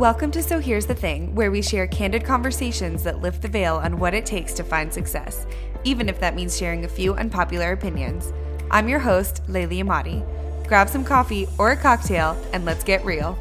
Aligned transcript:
Welcome 0.00 0.30
to 0.30 0.42
So 0.42 0.60
Here's 0.60 0.86
the 0.86 0.94
Thing, 0.94 1.34
where 1.34 1.50
we 1.50 1.60
share 1.60 1.86
candid 1.86 2.24
conversations 2.24 3.02
that 3.02 3.20
lift 3.20 3.42
the 3.42 3.48
veil 3.48 3.76
on 3.76 3.98
what 3.98 4.14
it 4.14 4.24
takes 4.24 4.54
to 4.54 4.64
find 4.64 4.90
success, 4.90 5.46
even 5.84 6.08
if 6.08 6.18
that 6.20 6.34
means 6.34 6.56
sharing 6.56 6.86
a 6.86 6.88
few 6.88 7.12
unpopular 7.12 7.72
opinions. 7.72 8.32
I'm 8.70 8.88
your 8.88 8.98
host, 8.98 9.42
Laylee 9.46 9.84
Emadi. 9.84 10.26
Grab 10.66 10.88
some 10.88 11.04
coffee 11.04 11.46
or 11.58 11.72
a 11.72 11.76
cocktail 11.76 12.34
and 12.54 12.64
let's 12.64 12.82
get 12.82 13.04
real. 13.04 13.38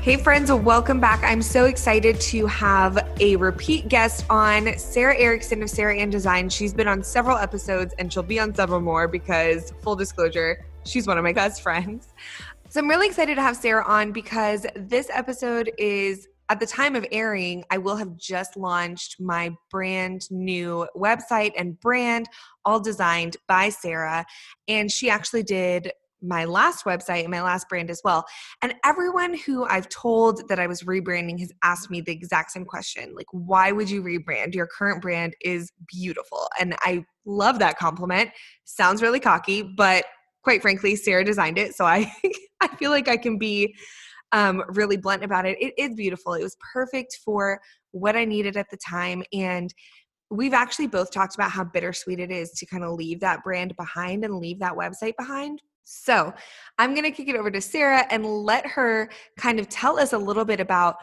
Hey, 0.00 0.16
friends, 0.16 0.50
welcome 0.50 0.98
back. 0.98 1.22
I'm 1.22 1.42
so 1.42 1.66
excited 1.66 2.18
to 2.22 2.46
have 2.46 3.06
a 3.20 3.36
repeat 3.36 3.88
guest 3.88 4.24
on 4.30 4.78
Sarah 4.78 5.18
Erickson 5.18 5.62
of 5.62 5.68
Sarah 5.68 5.98
Ann 5.98 6.08
Design. 6.08 6.48
She's 6.48 6.72
been 6.72 6.88
on 6.88 7.02
several 7.02 7.36
episodes 7.36 7.92
and 7.98 8.10
she'll 8.10 8.22
be 8.22 8.40
on 8.40 8.54
several 8.54 8.80
more 8.80 9.08
because, 9.08 9.74
full 9.82 9.94
disclosure, 9.94 10.64
she's 10.86 11.06
one 11.06 11.18
of 11.18 11.22
my 11.22 11.34
best 11.34 11.60
friends. 11.62 12.14
So 12.72 12.80
I'm 12.80 12.88
really 12.88 13.06
excited 13.06 13.34
to 13.34 13.42
have 13.42 13.58
Sarah 13.58 13.84
on 13.84 14.12
because 14.12 14.64
this 14.74 15.10
episode 15.12 15.70
is 15.76 16.26
at 16.48 16.58
the 16.58 16.64
time 16.64 16.96
of 16.96 17.04
airing, 17.12 17.64
I 17.70 17.76
will 17.76 17.96
have 17.96 18.16
just 18.16 18.56
launched 18.56 19.16
my 19.20 19.54
brand 19.70 20.22
new 20.30 20.88
website 20.96 21.52
and 21.54 21.78
brand, 21.80 22.30
all 22.64 22.80
designed 22.80 23.36
by 23.46 23.68
Sarah. 23.68 24.24
And 24.68 24.90
she 24.90 25.10
actually 25.10 25.42
did 25.42 25.92
my 26.22 26.46
last 26.46 26.86
website 26.86 27.24
and 27.24 27.30
my 27.30 27.42
last 27.42 27.68
brand 27.68 27.90
as 27.90 28.00
well. 28.04 28.24
And 28.62 28.74
everyone 28.86 29.36
who 29.36 29.66
I've 29.66 29.90
told 29.90 30.48
that 30.48 30.58
I 30.58 30.66
was 30.66 30.84
rebranding 30.84 31.40
has 31.40 31.52
asked 31.62 31.90
me 31.90 32.00
the 32.00 32.12
exact 32.12 32.52
same 32.52 32.64
question 32.64 33.14
like, 33.14 33.26
why 33.32 33.72
would 33.72 33.90
you 33.90 34.02
rebrand? 34.02 34.54
Your 34.54 34.66
current 34.66 35.02
brand 35.02 35.36
is 35.42 35.70
beautiful. 35.88 36.48
And 36.58 36.74
I 36.80 37.04
love 37.26 37.58
that 37.58 37.76
compliment. 37.76 38.30
Sounds 38.64 39.02
really 39.02 39.20
cocky, 39.20 39.60
but 39.60 40.06
quite 40.42 40.62
frankly, 40.62 40.96
Sarah 40.96 41.24
designed 41.24 41.58
it. 41.58 41.74
So 41.74 41.84
I, 41.84 42.12
I 42.60 42.68
feel 42.76 42.90
like 42.90 43.08
I 43.08 43.16
can 43.16 43.38
be 43.38 43.74
um, 44.32 44.62
really 44.68 44.96
blunt 44.96 45.24
about 45.24 45.46
it. 45.46 45.58
It 45.60 45.74
is 45.76 45.94
beautiful. 45.94 46.34
It 46.34 46.42
was 46.42 46.56
perfect 46.72 47.18
for 47.24 47.60
what 47.90 48.16
I 48.16 48.24
needed 48.24 48.56
at 48.56 48.70
the 48.70 48.78
time. 48.78 49.22
And 49.32 49.72
we've 50.30 50.54
actually 50.54 50.86
both 50.86 51.10
talked 51.10 51.34
about 51.34 51.50
how 51.50 51.64
bittersweet 51.64 52.18
it 52.18 52.30
is 52.30 52.50
to 52.52 52.66
kind 52.66 52.84
of 52.84 52.92
leave 52.92 53.20
that 53.20 53.44
brand 53.44 53.76
behind 53.76 54.24
and 54.24 54.38
leave 54.38 54.58
that 54.60 54.72
website 54.72 55.12
behind 55.18 55.60
so 55.84 56.32
I'm 56.78 56.94
going 56.94 57.04
to 57.04 57.10
kick 57.10 57.28
it 57.28 57.36
over 57.36 57.50
to 57.50 57.60
Sarah 57.60 58.06
and 58.10 58.24
let 58.24 58.66
her 58.66 59.10
kind 59.38 59.58
of 59.58 59.68
tell 59.68 59.98
us 59.98 60.12
a 60.12 60.18
little 60.18 60.44
bit 60.44 60.60
about 60.60 60.96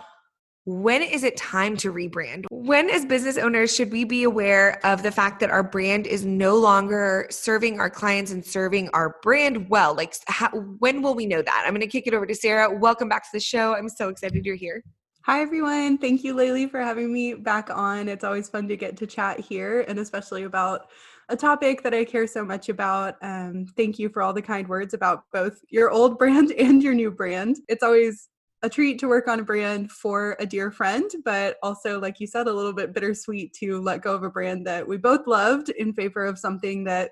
when 0.69 1.01
is 1.01 1.23
it 1.23 1.35
time 1.35 1.75
to 1.77 1.91
rebrand? 1.91 2.45
When, 2.51 2.91
as 2.91 3.03
business 3.03 3.39
owners, 3.39 3.75
should 3.75 3.91
we 3.91 4.03
be 4.03 4.21
aware 4.21 4.79
of 4.85 5.01
the 5.01 5.09
fact 5.09 5.39
that 5.39 5.49
our 5.49 5.63
brand 5.63 6.05
is 6.05 6.23
no 6.23 6.57
longer 6.57 7.25
serving 7.31 7.79
our 7.79 7.89
clients 7.89 8.31
and 8.31 8.45
serving 8.45 8.89
our 8.93 9.15
brand 9.23 9.67
well? 9.67 9.95
Like, 9.95 10.13
how, 10.27 10.49
when 10.51 11.01
will 11.01 11.15
we 11.15 11.25
know 11.25 11.41
that? 11.41 11.63
I'm 11.65 11.71
going 11.71 11.81
to 11.81 11.87
kick 11.87 12.05
it 12.05 12.13
over 12.13 12.27
to 12.27 12.35
Sarah. 12.35 12.71
Welcome 12.71 13.09
back 13.09 13.23
to 13.23 13.29
the 13.33 13.39
show. 13.39 13.73
I'm 13.73 13.89
so 13.89 14.09
excited 14.09 14.45
you're 14.45 14.55
here. 14.55 14.83
Hi, 15.23 15.41
everyone. 15.41 15.97
Thank 15.97 16.23
you, 16.23 16.35
Laylee, 16.35 16.69
for 16.69 16.79
having 16.79 17.11
me 17.11 17.33
back 17.33 17.71
on. 17.71 18.07
It's 18.07 18.23
always 18.23 18.47
fun 18.47 18.67
to 18.67 18.77
get 18.77 18.95
to 18.97 19.07
chat 19.07 19.39
here 19.39 19.85
and 19.87 19.97
especially 19.97 20.43
about 20.43 20.87
a 21.29 21.35
topic 21.35 21.81
that 21.81 21.95
I 21.95 22.05
care 22.05 22.27
so 22.27 22.45
much 22.45 22.69
about. 22.69 23.15
Um, 23.23 23.65
thank 23.75 23.97
you 23.97 24.09
for 24.09 24.21
all 24.21 24.33
the 24.33 24.41
kind 24.41 24.67
words 24.67 24.93
about 24.93 25.23
both 25.33 25.59
your 25.69 25.89
old 25.89 26.17
brand 26.19 26.51
and 26.51 26.83
your 26.83 26.93
new 26.93 27.09
brand. 27.09 27.57
It's 27.67 27.81
always 27.81 28.29
a 28.61 28.69
treat 28.69 28.99
to 28.99 29.07
work 29.07 29.27
on 29.27 29.39
a 29.39 29.43
brand 29.43 29.91
for 29.91 30.35
a 30.39 30.45
dear 30.45 30.69
friend, 30.69 31.09
but 31.23 31.57
also, 31.63 31.99
like 31.99 32.19
you 32.19 32.27
said, 32.27 32.47
a 32.47 32.53
little 32.53 32.73
bit 32.73 32.93
bittersweet 32.93 33.53
to 33.53 33.81
let 33.81 34.01
go 34.01 34.13
of 34.13 34.23
a 34.23 34.29
brand 34.29 34.67
that 34.67 34.87
we 34.87 34.97
both 34.97 35.27
loved 35.27 35.69
in 35.69 35.93
favor 35.93 36.25
of 36.25 36.37
something 36.37 36.83
that 36.83 37.11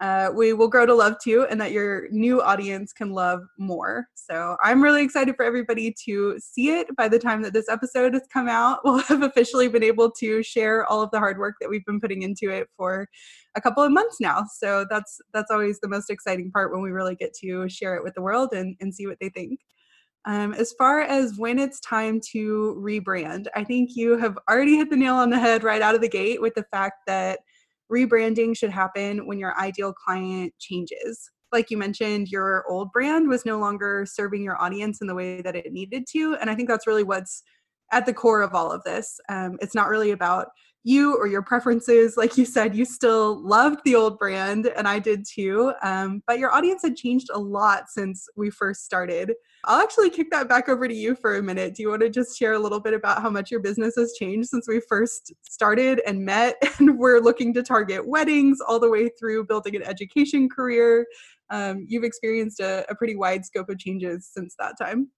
uh, 0.00 0.30
we 0.34 0.52
will 0.52 0.68
grow 0.68 0.84
to 0.84 0.94
love 0.94 1.16
too, 1.22 1.46
and 1.48 1.60
that 1.60 1.72
your 1.72 2.08
new 2.10 2.42
audience 2.42 2.92
can 2.92 3.10
love 3.10 3.40
more. 3.58 4.06
So 4.14 4.56
I'm 4.62 4.82
really 4.82 5.02
excited 5.02 5.36
for 5.36 5.44
everybody 5.44 5.94
to 6.04 6.38
see 6.38 6.70
it. 6.70 6.94
By 6.96 7.08
the 7.08 7.18
time 7.18 7.42
that 7.42 7.52
this 7.52 7.68
episode 7.68 8.14
has 8.14 8.26
come 8.32 8.48
out, 8.48 8.80
we'll 8.84 8.98
have 8.98 9.22
officially 9.22 9.68
been 9.68 9.84
able 9.84 10.10
to 10.12 10.42
share 10.42 10.84
all 10.86 11.02
of 11.02 11.10
the 11.10 11.18
hard 11.18 11.38
work 11.38 11.54
that 11.60 11.70
we've 11.70 11.84
been 11.86 12.00
putting 12.00 12.22
into 12.22 12.50
it 12.50 12.68
for 12.76 13.08
a 13.56 13.60
couple 13.60 13.82
of 13.82 13.92
months 13.92 14.16
now. 14.20 14.44
So 14.58 14.84
that's 14.90 15.18
that's 15.32 15.50
always 15.50 15.80
the 15.80 15.88
most 15.88 16.10
exciting 16.10 16.50
part 16.50 16.72
when 16.72 16.82
we 16.82 16.90
really 16.90 17.14
get 17.14 17.32
to 17.42 17.68
share 17.68 17.94
it 17.96 18.04
with 18.04 18.14
the 18.14 18.22
world 18.22 18.52
and, 18.52 18.76
and 18.80 18.94
see 18.94 19.06
what 19.06 19.18
they 19.20 19.28
think. 19.28 19.58
Um, 20.26 20.54
as 20.54 20.72
far 20.72 21.00
as 21.00 21.36
when 21.36 21.58
it's 21.58 21.80
time 21.80 22.20
to 22.32 22.80
rebrand, 22.80 23.46
I 23.54 23.64
think 23.64 23.90
you 23.94 24.16
have 24.16 24.38
already 24.48 24.76
hit 24.76 24.90
the 24.90 24.96
nail 24.96 25.16
on 25.16 25.30
the 25.30 25.38
head 25.38 25.62
right 25.62 25.82
out 25.82 25.94
of 25.94 26.00
the 26.00 26.08
gate 26.08 26.40
with 26.40 26.54
the 26.54 26.64
fact 26.70 27.00
that 27.06 27.40
rebranding 27.92 28.56
should 28.56 28.70
happen 28.70 29.26
when 29.26 29.38
your 29.38 29.58
ideal 29.60 29.92
client 29.92 30.54
changes. 30.58 31.30
Like 31.52 31.70
you 31.70 31.76
mentioned, 31.76 32.28
your 32.28 32.64
old 32.68 32.90
brand 32.90 33.28
was 33.28 33.44
no 33.44 33.58
longer 33.58 34.06
serving 34.08 34.42
your 34.42 34.60
audience 34.60 35.00
in 35.00 35.06
the 35.06 35.14
way 35.14 35.42
that 35.42 35.54
it 35.54 35.72
needed 35.72 36.04
to. 36.12 36.36
And 36.40 36.48
I 36.48 36.54
think 36.54 36.68
that's 36.68 36.86
really 36.86 37.04
what's 37.04 37.42
at 37.92 38.06
the 38.06 38.14
core 38.14 38.42
of 38.42 38.54
all 38.54 38.72
of 38.72 38.82
this. 38.84 39.20
Um, 39.28 39.58
it's 39.60 39.74
not 39.74 39.88
really 39.88 40.10
about 40.10 40.48
you 40.84 41.16
or 41.16 41.26
your 41.26 41.42
preferences. 41.42 42.16
Like 42.24 42.38
you 42.38 42.46
said, 42.46 42.74
you 42.74 42.84
still 42.84 43.42
loved 43.46 43.80
the 43.84 43.94
old 43.94 44.18
brand, 44.18 44.66
and 44.66 44.88
I 44.88 44.98
did 44.98 45.26
too. 45.26 45.72
Um, 45.82 46.22
but 46.26 46.38
your 46.38 46.52
audience 46.54 46.82
had 46.82 46.96
changed 46.96 47.28
a 47.32 47.38
lot 47.38 47.84
since 47.88 48.26
we 48.36 48.50
first 48.50 48.84
started. 48.84 49.34
I'll 49.66 49.82
actually 49.82 50.10
kick 50.10 50.30
that 50.30 50.48
back 50.48 50.68
over 50.68 50.86
to 50.86 50.94
you 50.94 51.14
for 51.14 51.36
a 51.36 51.42
minute. 51.42 51.74
Do 51.74 51.82
you 51.82 51.90
want 51.90 52.02
to 52.02 52.10
just 52.10 52.38
share 52.38 52.54
a 52.54 52.58
little 52.58 52.80
bit 52.80 52.94
about 52.94 53.22
how 53.22 53.30
much 53.30 53.50
your 53.50 53.60
business 53.60 53.94
has 53.96 54.12
changed 54.12 54.48
since 54.48 54.68
we 54.68 54.80
first 54.80 55.32
started 55.42 56.00
and 56.06 56.24
met? 56.24 56.56
And 56.78 56.98
we're 56.98 57.20
looking 57.20 57.54
to 57.54 57.62
target 57.62 58.06
weddings 58.06 58.58
all 58.60 58.80
the 58.80 58.90
way 58.90 59.08
through 59.08 59.46
building 59.46 59.76
an 59.76 59.82
education 59.84 60.48
career. 60.48 61.06
Um, 61.50 61.84
you've 61.88 62.02
experienced 62.02 62.58
a, 62.58 62.84
a 62.90 62.96
pretty 62.96 63.14
wide 63.14 63.44
scope 63.44 63.68
of 63.68 63.78
changes 63.78 64.28
since 64.30 64.56
that 64.58 64.76
time. 64.76 65.10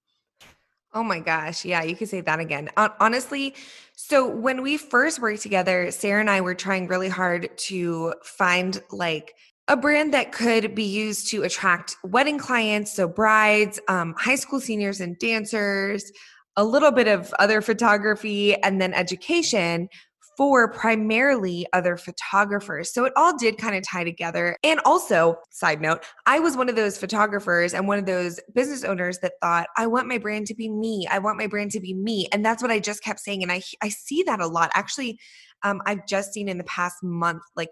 Oh 0.92 1.02
my 1.02 1.20
gosh. 1.20 1.64
Yeah, 1.64 1.82
you 1.82 1.96
could 1.96 2.08
say 2.08 2.20
that 2.20 2.40
again. 2.40 2.70
Honestly, 2.76 3.54
so 3.94 4.28
when 4.28 4.62
we 4.62 4.76
first 4.76 5.20
worked 5.20 5.42
together, 5.42 5.90
Sarah 5.90 6.20
and 6.20 6.30
I 6.30 6.40
were 6.40 6.54
trying 6.54 6.86
really 6.86 7.08
hard 7.08 7.56
to 7.56 8.14
find 8.22 8.82
like 8.90 9.34
a 9.68 9.76
brand 9.76 10.14
that 10.14 10.32
could 10.32 10.74
be 10.74 10.84
used 10.84 11.28
to 11.30 11.42
attract 11.42 11.96
wedding 12.04 12.38
clients, 12.38 12.94
so 12.94 13.08
brides, 13.08 13.80
um, 13.88 14.14
high 14.16 14.36
school 14.36 14.60
seniors, 14.60 15.00
and 15.00 15.18
dancers, 15.18 16.12
a 16.56 16.64
little 16.64 16.92
bit 16.92 17.08
of 17.08 17.34
other 17.38 17.60
photography, 17.60 18.54
and 18.62 18.80
then 18.80 18.94
education 18.94 19.88
for 20.36 20.70
primarily 20.70 21.66
other 21.72 21.96
photographers. 21.96 22.92
So 22.92 23.06
it 23.06 23.12
all 23.16 23.36
did 23.36 23.56
kind 23.56 23.74
of 23.74 23.82
tie 23.82 24.04
together. 24.04 24.56
And 24.62 24.80
also, 24.84 25.36
side 25.50 25.80
note, 25.80 26.04
I 26.26 26.40
was 26.40 26.56
one 26.56 26.68
of 26.68 26.76
those 26.76 26.98
photographers 26.98 27.72
and 27.72 27.88
one 27.88 27.98
of 27.98 28.04
those 28.04 28.38
business 28.54 28.84
owners 28.84 29.18
that 29.20 29.32
thought, 29.40 29.68
I 29.78 29.86
want 29.86 30.08
my 30.08 30.18
brand 30.18 30.46
to 30.48 30.54
be 30.54 30.68
me. 30.68 31.08
I 31.10 31.20
want 31.20 31.38
my 31.38 31.46
brand 31.46 31.70
to 31.72 31.80
be 31.80 31.94
me. 31.94 32.28
And 32.32 32.44
that's 32.44 32.62
what 32.62 32.70
I 32.70 32.80
just 32.80 33.02
kept 33.02 33.20
saying. 33.20 33.42
And 33.42 33.50
I, 33.50 33.62
I 33.82 33.88
see 33.88 34.22
that 34.24 34.40
a 34.40 34.46
lot. 34.46 34.70
Actually, 34.74 35.18
um, 35.62 35.80
I've 35.86 36.06
just 36.06 36.34
seen 36.34 36.50
in 36.50 36.58
the 36.58 36.64
past 36.64 36.96
month, 37.02 37.42
like 37.56 37.70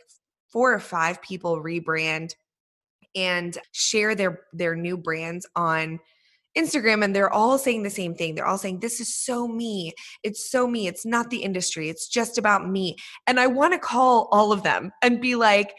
four 0.55 0.73
or 0.73 0.81
five 0.81 1.21
people 1.21 1.63
rebrand 1.63 2.35
and 3.15 3.59
share 3.73 4.15
their 4.15 4.41
their 4.55 4.75
new 4.75 4.97
brands 4.97 5.47
on 5.55 6.01
Instagram 6.57 7.05
and 7.05 7.15
they're 7.15 7.33
all 7.33 7.59
saying 7.59 7.83
the 7.83 7.91
same 7.91 8.15
thing. 8.15 8.35
They're 8.35 8.47
all 8.47 8.59
saying, 8.59 8.79
This 8.81 9.01
is 9.01 9.15
so 9.15 9.49
me. 9.49 9.93
It's 10.23 10.51
so 10.51 10.67
me. 10.69 10.87
It's 10.87 11.05
not 11.05 11.29
the 11.29 11.43
industry. 11.43 11.89
It's 11.89 12.09
just 12.09 12.39
about 12.39 12.71
me. 12.71 12.97
And 13.27 13.41
I 13.41 13.49
want 13.49 13.75
to 13.75 13.79
call 13.79 14.29
all 14.31 14.53
of 14.53 14.63
them 14.63 14.93
and 15.03 15.21
be 15.21 15.35
like, 15.35 15.75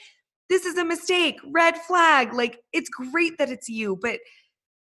This 0.49 0.65
is 0.65 0.77
a 0.77 0.85
mistake. 0.85 1.39
Red 1.51 1.77
flag. 1.77 2.33
Like, 2.33 2.59
it's 2.73 2.89
great 2.89 3.37
that 3.37 3.49
it's 3.49 3.69
you, 3.69 3.97
but 4.01 4.19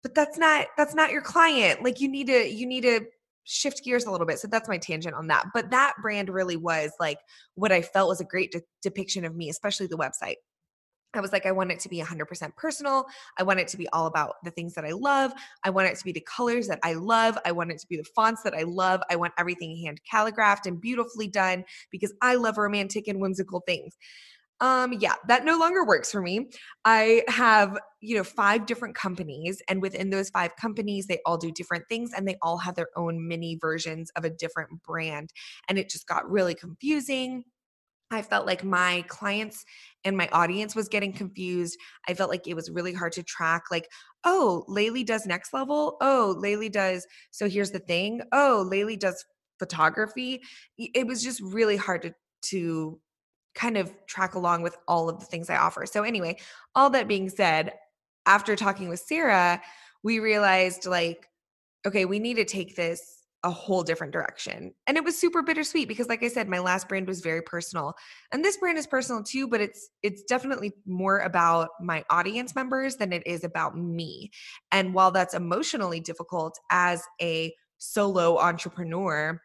but 0.01 0.15
that's 0.15 0.37
not 0.37 0.67
that's 0.77 0.95
not 0.95 1.11
your 1.11 1.21
client 1.21 1.83
like 1.83 2.01
you 2.01 2.07
need 2.07 2.25
to 2.27 2.49
you 2.49 2.65
need 2.65 2.81
to 2.81 3.01
shift 3.43 3.83
gears 3.83 4.05
a 4.05 4.11
little 4.11 4.27
bit 4.27 4.39
so 4.39 4.47
that's 4.47 4.69
my 4.69 4.77
tangent 4.77 5.15
on 5.15 5.27
that 5.27 5.45
but 5.53 5.71
that 5.71 5.93
brand 6.01 6.29
really 6.29 6.57
was 6.57 6.91
like 6.99 7.17
what 7.55 7.71
i 7.71 7.81
felt 7.81 8.09
was 8.09 8.21
a 8.21 8.25
great 8.25 8.51
de- 8.51 8.61
depiction 8.81 9.25
of 9.25 9.35
me 9.35 9.49
especially 9.49 9.87
the 9.87 9.97
website 9.97 10.35
I 11.13 11.19
was 11.19 11.33
like, 11.33 11.45
I 11.45 11.51
want 11.51 11.71
it 11.71 11.79
to 11.81 11.89
be 11.89 11.99
100% 11.99 12.55
personal. 12.55 13.05
I 13.37 13.43
want 13.43 13.59
it 13.59 13.67
to 13.69 13.77
be 13.77 13.87
all 13.89 14.05
about 14.05 14.35
the 14.43 14.51
things 14.51 14.73
that 14.75 14.85
I 14.85 14.91
love. 14.91 15.33
I 15.63 15.69
want 15.69 15.89
it 15.89 15.97
to 15.97 16.05
be 16.05 16.13
the 16.13 16.21
colors 16.21 16.67
that 16.67 16.79
I 16.83 16.93
love. 16.93 17.37
I 17.45 17.51
want 17.51 17.71
it 17.71 17.79
to 17.79 17.87
be 17.87 17.97
the 17.97 18.05
fonts 18.15 18.43
that 18.43 18.53
I 18.53 18.63
love. 18.63 19.01
I 19.09 19.17
want 19.17 19.33
everything 19.37 19.75
hand 19.83 19.99
calligraphed 20.09 20.67
and 20.67 20.79
beautifully 20.79 21.27
done 21.27 21.65
because 21.91 22.13
I 22.21 22.35
love 22.35 22.57
romantic 22.57 23.07
and 23.07 23.19
whimsical 23.19 23.61
things. 23.67 23.97
Um, 24.61 24.93
yeah, 24.93 25.15
that 25.27 25.43
no 25.43 25.57
longer 25.57 25.83
works 25.83 26.11
for 26.11 26.21
me. 26.21 26.49
I 26.85 27.23
have, 27.27 27.77
you 27.99 28.15
know, 28.15 28.23
five 28.23 28.65
different 28.65 28.95
companies, 28.95 29.61
and 29.67 29.81
within 29.81 30.11
those 30.11 30.29
five 30.29 30.55
companies, 30.55 31.07
they 31.07 31.19
all 31.25 31.37
do 31.37 31.51
different 31.51 31.85
things 31.89 32.11
and 32.15 32.27
they 32.27 32.37
all 32.41 32.59
have 32.59 32.75
their 32.75 32.89
own 32.95 33.27
mini 33.27 33.57
versions 33.59 34.11
of 34.15 34.23
a 34.23 34.29
different 34.29 34.83
brand. 34.83 35.33
And 35.67 35.77
it 35.77 35.89
just 35.89 36.07
got 36.07 36.29
really 36.29 36.55
confusing 36.55 37.43
I 38.11 38.21
felt 38.21 38.45
like 38.45 38.63
my 38.63 39.05
clients 39.07 39.65
and 40.03 40.17
my 40.17 40.27
audience 40.33 40.75
was 40.75 40.89
getting 40.89 41.13
confused. 41.13 41.77
I 42.07 42.13
felt 42.13 42.29
like 42.29 42.45
it 42.45 42.55
was 42.55 42.69
really 42.69 42.93
hard 42.93 43.13
to 43.13 43.23
track, 43.23 43.63
like, 43.71 43.89
oh, 44.25 44.65
Laylee 44.67 45.05
does 45.05 45.25
next 45.25 45.53
level. 45.53 45.97
Oh, 46.01 46.35
Laylee 46.37 46.71
does. 46.71 47.07
So 47.31 47.47
here's 47.47 47.71
the 47.71 47.79
thing. 47.79 48.21
Oh, 48.31 48.67
Laylee 48.69 48.99
does 48.99 49.25
photography. 49.59 50.41
It 50.77 51.07
was 51.07 51.23
just 51.23 51.41
really 51.41 51.77
hard 51.77 52.01
to, 52.03 52.13
to 52.49 52.99
kind 53.55 53.77
of 53.77 53.93
track 54.07 54.35
along 54.35 54.61
with 54.61 54.77
all 54.87 55.09
of 55.09 55.19
the 55.19 55.25
things 55.25 55.49
I 55.49 55.57
offer. 55.57 55.85
So, 55.85 56.03
anyway, 56.03 56.37
all 56.75 56.89
that 56.91 57.07
being 57.07 57.29
said, 57.29 57.73
after 58.25 58.55
talking 58.55 58.89
with 58.89 58.99
Sarah, 58.99 59.61
we 60.03 60.19
realized 60.19 60.85
like, 60.85 61.27
okay, 61.85 62.05
we 62.05 62.19
need 62.19 62.35
to 62.35 62.45
take 62.45 62.75
this 62.75 63.21
a 63.43 63.49
whole 63.49 63.81
different 63.81 64.13
direction. 64.13 64.73
And 64.85 64.97
it 64.97 65.03
was 65.03 65.17
super 65.17 65.41
bittersweet 65.41 65.87
because 65.87 66.07
like 66.07 66.23
I 66.23 66.27
said 66.27 66.47
my 66.47 66.59
last 66.59 66.87
brand 66.87 67.07
was 67.07 67.21
very 67.21 67.41
personal. 67.41 67.95
And 68.31 68.45
this 68.45 68.57
brand 68.57 68.77
is 68.77 68.85
personal 68.85 69.23
too, 69.23 69.47
but 69.47 69.61
it's 69.61 69.89
it's 70.03 70.23
definitely 70.23 70.73
more 70.85 71.19
about 71.19 71.69
my 71.81 72.03
audience 72.09 72.53
members 72.53 72.97
than 72.97 73.11
it 73.11 73.23
is 73.25 73.43
about 73.43 73.75
me. 73.75 74.29
And 74.71 74.93
while 74.93 75.11
that's 75.11 75.33
emotionally 75.33 75.99
difficult 75.99 76.59
as 76.69 77.03
a 77.19 77.53
solo 77.79 78.37
entrepreneur, 78.37 79.41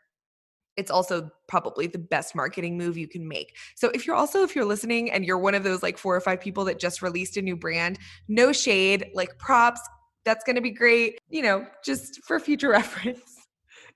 it's 0.76 0.90
also 0.90 1.31
probably 1.49 1.87
the 1.87 1.99
best 1.99 2.34
marketing 2.34 2.76
move 2.76 2.96
you 2.96 3.08
can 3.08 3.26
make. 3.26 3.56
So 3.75 3.88
if 3.94 4.06
you're 4.06 4.17
also 4.17 4.43
if 4.43 4.55
you're 4.55 4.64
listening 4.64 5.11
and 5.11 5.25
you're 5.25 5.38
one 5.38 5.55
of 5.55 5.64
those 5.64 5.82
like 5.82 5.99
four 5.99 6.14
or 6.14 6.20
five 6.20 6.40
people 6.40 6.64
that 6.67 6.78
just 6.78 7.02
released 7.02 7.37
a 7.37 7.43
new 7.43 7.56
brand, 7.56 7.99
no 8.28 8.52
shade, 8.52 9.06
like 9.14 9.38
props, 9.38 9.81
that's 10.25 10.44
going 10.44 10.56
to 10.56 10.62
be 10.62 10.70
great, 10.70 11.19
you 11.31 11.43
know, 11.43 11.67
just 11.84 12.23
for 12.25 12.38
future 12.38 12.69
reference. 12.70 13.46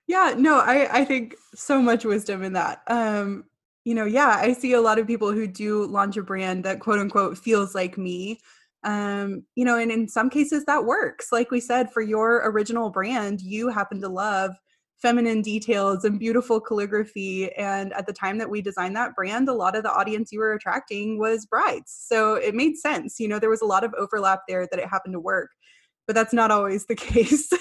Yeah, 0.07 0.33
no, 0.37 0.59
I 0.59 0.99
I 0.99 1.05
think 1.05 1.35
so 1.55 1.81
much 1.81 2.05
wisdom 2.05 2.43
in 2.43 2.53
that. 2.53 2.81
Um, 2.87 3.45
you 3.85 3.95
know, 3.95 4.05
yeah, 4.05 4.37
I 4.39 4.53
see 4.53 4.73
a 4.73 4.81
lot 4.81 4.99
of 4.99 5.07
people 5.07 5.31
who 5.31 5.47
do 5.47 5.85
launch 5.85 6.17
a 6.17 6.23
brand 6.23 6.63
that 6.65 6.79
quote 6.79 6.99
unquote 6.99 7.37
feels 7.37 7.73
like 7.75 7.97
me. 7.97 8.39
Um, 8.83 9.43
you 9.55 9.63
know, 9.63 9.77
and 9.77 9.91
in 9.91 10.07
some 10.07 10.29
cases 10.29 10.65
that 10.65 10.85
works. 10.85 11.31
Like 11.31 11.51
we 11.51 11.59
said, 11.59 11.91
for 11.91 12.01
your 12.01 12.41
original 12.49 12.89
brand, 12.89 13.41
you 13.41 13.69
happen 13.69 14.01
to 14.01 14.09
love 14.09 14.55
feminine 15.01 15.41
details 15.41 16.05
and 16.05 16.19
beautiful 16.19 16.61
calligraphy. 16.61 17.51
And 17.53 17.91
at 17.93 18.05
the 18.05 18.13
time 18.13 18.37
that 18.37 18.49
we 18.49 18.61
designed 18.61 18.95
that 18.95 19.15
brand, 19.15 19.49
a 19.49 19.53
lot 19.53 19.75
of 19.75 19.83
the 19.83 19.91
audience 19.91 20.31
you 20.31 20.39
were 20.39 20.53
attracting 20.53 21.17
was 21.17 21.45
brides. 21.45 21.95
So 22.07 22.35
it 22.35 22.53
made 22.53 22.77
sense. 22.77 23.19
You 23.19 23.27
know, 23.27 23.39
there 23.39 23.49
was 23.49 23.61
a 23.61 23.65
lot 23.65 23.83
of 23.83 23.93
overlap 23.95 24.41
there 24.47 24.67
that 24.67 24.79
it 24.79 24.87
happened 24.87 25.13
to 25.13 25.19
work, 25.19 25.49
but 26.05 26.13
that's 26.13 26.33
not 26.33 26.51
always 26.51 26.85
the 26.85 26.95
case. 26.97 27.51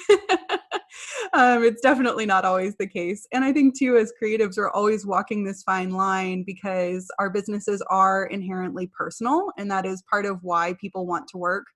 um, 1.33 1.65
it's 1.65 1.81
definitely 1.81 2.27
not 2.27 2.45
always 2.45 2.77
the 2.77 2.87
case. 2.87 3.27
And 3.33 3.45
I 3.45 3.53
think, 3.53 3.79
too, 3.79 3.97
as 3.97 4.13
creatives, 4.23 4.57
we're 4.57 4.71
always 4.71 5.07
walking 5.07 5.45
this 5.45 5.63
fine 5.63 5.91
line 5.91 6.45
because 6.47 7.11
our 7.19 7.31
businesses 7.31 7.83
are 7.89 8.27
inherently 8.27 8.91
personal. 8.97 9.51
And 9.57 9.71
that 9.71 9.87
is 9.87 10.03
part 10.11 10.27
of 10.27 10.41
why 10.43 10.75
people 10.75 11.07
want 11.07 11.29
to 11.29 11.39
work 11.39 11.67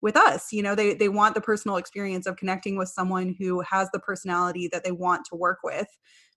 with 0.00 0.16
us 0.16 0.52
you 0.52 0.62
know 0.62 0.74
they 0.74 0.94
they 0.94 1.08
want 1.08 1.34
the 1.34 1.40
personal 1.40 1.76
experience 1.76 2.26
of 2.26 2.36
connecting 2.36 2.76
with 2.76 2.88
someone 2.88 3.34
who 3.38 3.60
has 3.60 3.88
the 3.92 3.98
personality 4.00 4.68
that 4.72 4.84
they 4.84 4.92
want 4.92 5.24
to 5.26 5.36
work 5.36 5.58
with. 5.64 5.88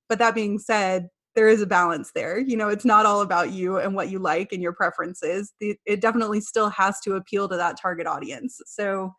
But 0.09 0.19
that 0.19 0.35
being 0.35 0.59
said 0.59 1.07
there 1.35 1.47
is 1.47 1.61
a 1.61 1.67
balance 1.67 2.11
there 2.13 2.39
you 2.39 2.57
know 2.57 2.69
it's 2.69 2.85
not 2.85 3.05
all 3.05 3.21
about 3.21 3.51
you 3.51 3.77
and 3.77 3.95
what 3.95 4.09
you 4.09 4.19
like 4.19 4.51
and 4.51 4.61
your 4.61 4.73
preferences. 4.73 5.53
It 5.59 6.01
definitely 6.01 6.41
still 6.41 6.69
has 6.69 6.99
to 7.01 7.15
appeal 7.15 7.47
to 7.49 7.57
that 7.57 7.79
target 7.79 8.07
audience. 8.07 8.59
So 8.65 9.13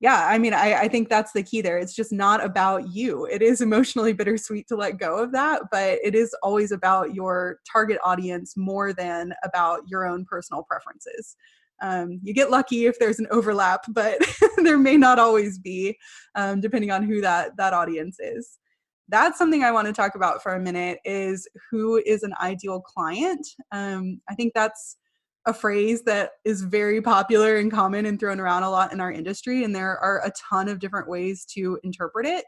yeah 0.00 0.26
i 0.28 0.38
mean 0.38 0.52
I, 0.52 0.74
I 0.74 0.88
think 0.88 1.08
that's 1.08 1.32
the 1.32 1.42
key 1.42 1.60
there. 1.60 1.78
It's 1.78 1.94
just 1.94 2.12
not 2.12 2.44
about 2.44 2.92
you. 2.92 3.26
It 3.26 3.42
is 3.42 3.60
emotionally 3.68 4.12
bittersweet 4.12 4.66
to 4.68 4.76
let 4.76 4.98
go 4.98 5.18
of 5.18 5.32
that 5.32 5.62
but 5.70 5.98
it 6.02 6.14
is 6.14 6.34
always 6.42 6.72
about 6.72 7.14
your 7.14 7.58
target 7.70 7.98
audience 8.02 8.56
more 8.56 8.92
than 8.92 9.34
about 9.44 9.82
your 9.86 10.06
own 10.06 10.24
personal 10.24 10.64
preferences 10.64 11.36
um, 11.82 12.20
you 12.22 12.32
get 12.32 12.50
lucky 12.50 12.86
if 12.86 12.98
there's 12.98 13.18
an 13.18 13.26
overlap 13.30 13.82
but 13.88 14.18
there 14.58 14.78
may 14.78 14.96
not 14.96 15.18
always 15.18 15.58
be 15.58 15.96
um, 16.34 16.60
depending 16.60 16.90
on 16.90 17.02
who 17.02 17.20
that 17.20 17.56
that 17.56 17.72
audience 17.72 18.18
is. 18.20 18.58
That's 19.08 19.38
something 19.38 19.62
i 19.62 19.70
want 19.70 19.86
to 19.86 19.92
talk 19.92 20.14
about 20.14 20.42
for 20.42 20.54
a 20.54 20.60
minute 20.60 20.98
is 21.04 21.48
who 21.70 22.02
is 22.06 22.22
an 22.22 22.34
ideal 22.40 22.80
client. 22.80 23.46
Um, 23.72 24.20
i 24.28 24.34
think 24.34 24.52
that's 24.54 24.96
a 25.46 25.52
phrase 25.52 26.02
that 26.04 26.30
is 26.44 26.62
very 26.62 27.02
popular 27.02 27.56
and 27.56 27.70
common 27.70 28.06
and 28.06 28.18
thrown 28.18 28.40
around 28.40 28.62
a 28.62 28.70
lot 28.70 28.94
in 28.94 29.00
our 29.00 29.12
industry 29.12 29.62
and 29.62 29.74
there 29.74 29.98
are 29.98 30.24
a 30.24 30.32
ton 30.50 30.68
of 30.68 30.78
different 30.78 31.08
ways 31.08 31.44
to 31.44 31.78
interpret 31.84 32.26
it 32.26 32.46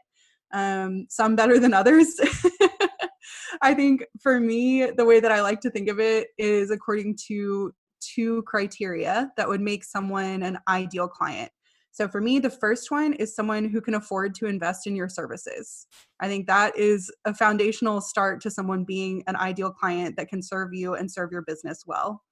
um, 0.53 1.05
some 1.09 1.35
better 1.35 1.59
than 1.59 1.73
others. 1.73 2.19
I 3.61 3.73
think 3.73 4.05
for 4.21 4.39
me 4.39 4.85
the 4.85 5.05
way 5.05 5.19
that 5.19 5.31
i 5.31 5.41
like 5.41 5.61
to 5.61 5.69
think 5.69 5.89
of 5.89 5.99
it 5.99 6.27
is 6.37 6.71
according 6.71 7.17
to 7.27 7.73
two 8.13 8.43
criteria 8.43 9.31
that 9.37 9.47
would 9.47 9.61
make 9.61 9.83
someone 9.83 10.43
an 10.43 10.57
ideal 10.67 11.07
client. 11.07 11.51
So 11.91 12.07
for 12.07 12.21
me, 12.21 12.37
the 12.37 12.49
first 12.51 12.91
one 12.91 13.13
is 13.13 13.35
someone 13.35 13.65
who 13.65 13.81
can 13.81 13.95
afford 13.95 14.35
to 14.35 14.45
invest 14.45 14.85
in 14.85 14.95
your 14.95 15.09
services. 15.09 15.87
I 16.19 16.27
think 16.27 16.45
that 16.45 16.77
is 16.77 17.11
a 17.25 17.33
foundational 17.33 18.01
start 18.01 18.39
to 18.41 18.51
someone 18.51 18.83
being 18.83 19.23
an 19.25 19.35
ideal 19.35 19.71
client 19.71 20.15
that 20.17 20.29
can 20.29 20.43
serve 20.43 20.75
you 20.75 20.93
and 20.93 21.11
serve 21.11 21.31
your 21.31 21.41
business 21.41 21.85
well. 21.87 22.23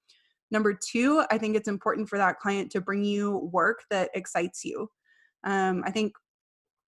Number 0.52 0.72
two, 0.72 1.24
I 1.32 1.38
think 1.38 1.56
it's 1.56 1.66
important 1.66 2.08
for 2.08 2.16
that 2.16 2.38
client 2.38 2.70
to 2.72 2.80
bring 2.80 3.04
you 3.04 3.50
work 3.52 3.80
that 3.90 4.10
excites 4.14 4.64
you. 4.64 4.88
Um, 5.42 5.82
I 5.84 5.90
think 5.90 6.12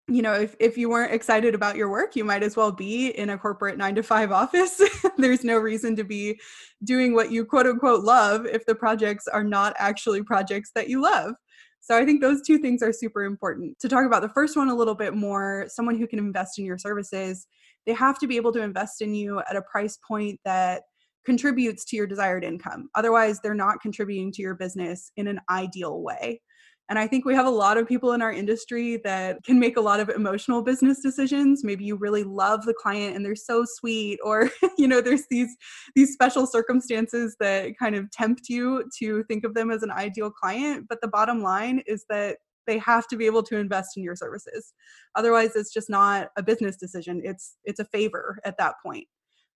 you 0.08 0.22
know 0.22 0.32
if, 0.32 0.56
if 0.58 0.78
you 0.78 0.88
weren't 0.88 1.12
excited 1.12 1.54
about 1.54 1.76
your 1.76 1.90
work 1.90 2.16
you 2.16 2.24
might 2.24 2.42
as 2.42 2.56
well 2.56 2.72
be 2.72 3.08
in 3.08 3.30
a 3.30 3.38
corporate 3.38 3.76
nine 3.76 3.94
to 3.94 4.02
five 4.02 4.32
office. 4.42 4.80
There's 5.18 5.44
no 5.44 5.58
reason 5.58 5.94
to 5.96 6.04
be 6.04 6.40
doing 6.84 7.14
what 7.14 7.30
you 7.30 7.44
quote 7.44 7.66
unquote 7.66 8.02
love 8.02 8.46
if 8.46 8.64
the 8.66 8.74
projects 8.74 9.28
are 9.28 9.44
not 9.44 9.74
actually 9.78 10.22
projects 10.22 10.70
that 10.74 10.88
you 10.88 11.02
love. 11.02 11.34
So 11.80 11.96
i 11.96 12.04
think 12.04 12.20
those 12.20 12.42
two 12.42 12.58
things 12.58 12.82
are 12.82 12.92
super 12.92 13.24
important. 13.24 13.78
To 13.80 13.88
talk 13.88 14.04
about 14.04 14.22
the 14.22 14.28
first 14.30 14.56
one 14.56 14.68
a 14.68 14.74
little 14.74 14.94
bit 14.94 15.14
more 15.14 15.66
someone 15.68 15.98
who 15.98 16.06
can 16.06 16.18
invest 16.18 16.58
in 16.58 16.64
your 16.64 16.78
services 16.78 17.46
they 17.86 17.94
have 17.94 18.18
to 18.18 18.26
be 18.26 18.36
able 18.36 18.52
to 18.52 18.62
invest 18.62 19.00
in 19.00 19.14
you 19.14 19.40
at 19.40 19.56
a 19.56 19.62
price 19.62 19.98
point 20.06 20.38
that 20.44 20.82
contributes 21.24 21.84
to 21.86 21.96
your 21.96 22.06
desired 22.06 22.44
income. 22.44 22.88
Otherwise 22.94 23.40
they're 23.40 23.54
not 23.54 23.80
contributing 23.80 24.32
to 24.32 24.42
your 24.42 24.54
business 24.54 25.10
in 25.16 25.26
an 25.26 25.40
ideal 25.50 26.02
way 26.02 26.40
and 26.88 26.98
I 26.98 27.06
think 27.06 27.24
we 27.24 27.34
have 27.34 27.46
a 27.46 27.50
lot 27.50 27.76
of 27.76 27.86
people 27.86 28.12
in 28.12 28.22
our 28.22 28.32
industry 28.32 28.96
that 29.04 29.44
can 29.44 29.58
make 29.58 29.76
a 29.76 29.80
lot 29.80 30.00
of 30.00 30.08
emotional 30.08 30.62
business 30.62 31.00
decisions. 31.00 31.62
Maybe 31.62 31.84
you 31.84 31.96
really 31.96 32.24
love 32.24 32.64
the 32.64 32.74
client 32.74 33.14
and 33.14 33.24
they're 33.24 33.36
so 33.36 33.64
sweet 33.66 34.18
or 34.24 34.50
you 34.78 34.88
know 34.88 35.00
there's 35.00 35.24
these 35.30 35.54
these 35.94 36.12
special 36.12 36.46
circumstances 36.46 37.36
that 37.40 37.78
kind 37.78 37.94
of 37.94 38.10
tempt 38.10 38.48
you 38.48 38.88
to 38.98 39.22
think 39.24 39.44
of 39.44 39.54
them 39.54 39.70
as 39.70 39.82
an 39.82 39.90
ideal 39.90 40.30
client, 40.30 40.86
but 40.88 41.00
the 41.02 41.08
bottom 41.08 41.42
line 41.42 41.82
is 41.86 42.04
that 42.08 42.38
they 42.66 42.78
have 42.78 43.08
to 43.08 43.16
be 43.16 43.26
able 43.26 43.42
to 43.42 43.56
invest 43.56 43.96
in 43.96 44.02
your 44.02 44.16
services. 44.16 44.72
Otherwise 45.14 45.56
it's 45.56 45.72
just 45.72 45.90
not 45.90 46.28
a 46.36 46.42
business 46.42 46.76
decision. 46.76 47.20
It's 47.24 47.56
it's 47.64 47.80
a 47.80 47.84
favor 47.84 48.38
at 48.44 48.56
that 48.58 48.74
point. 48.84 49.06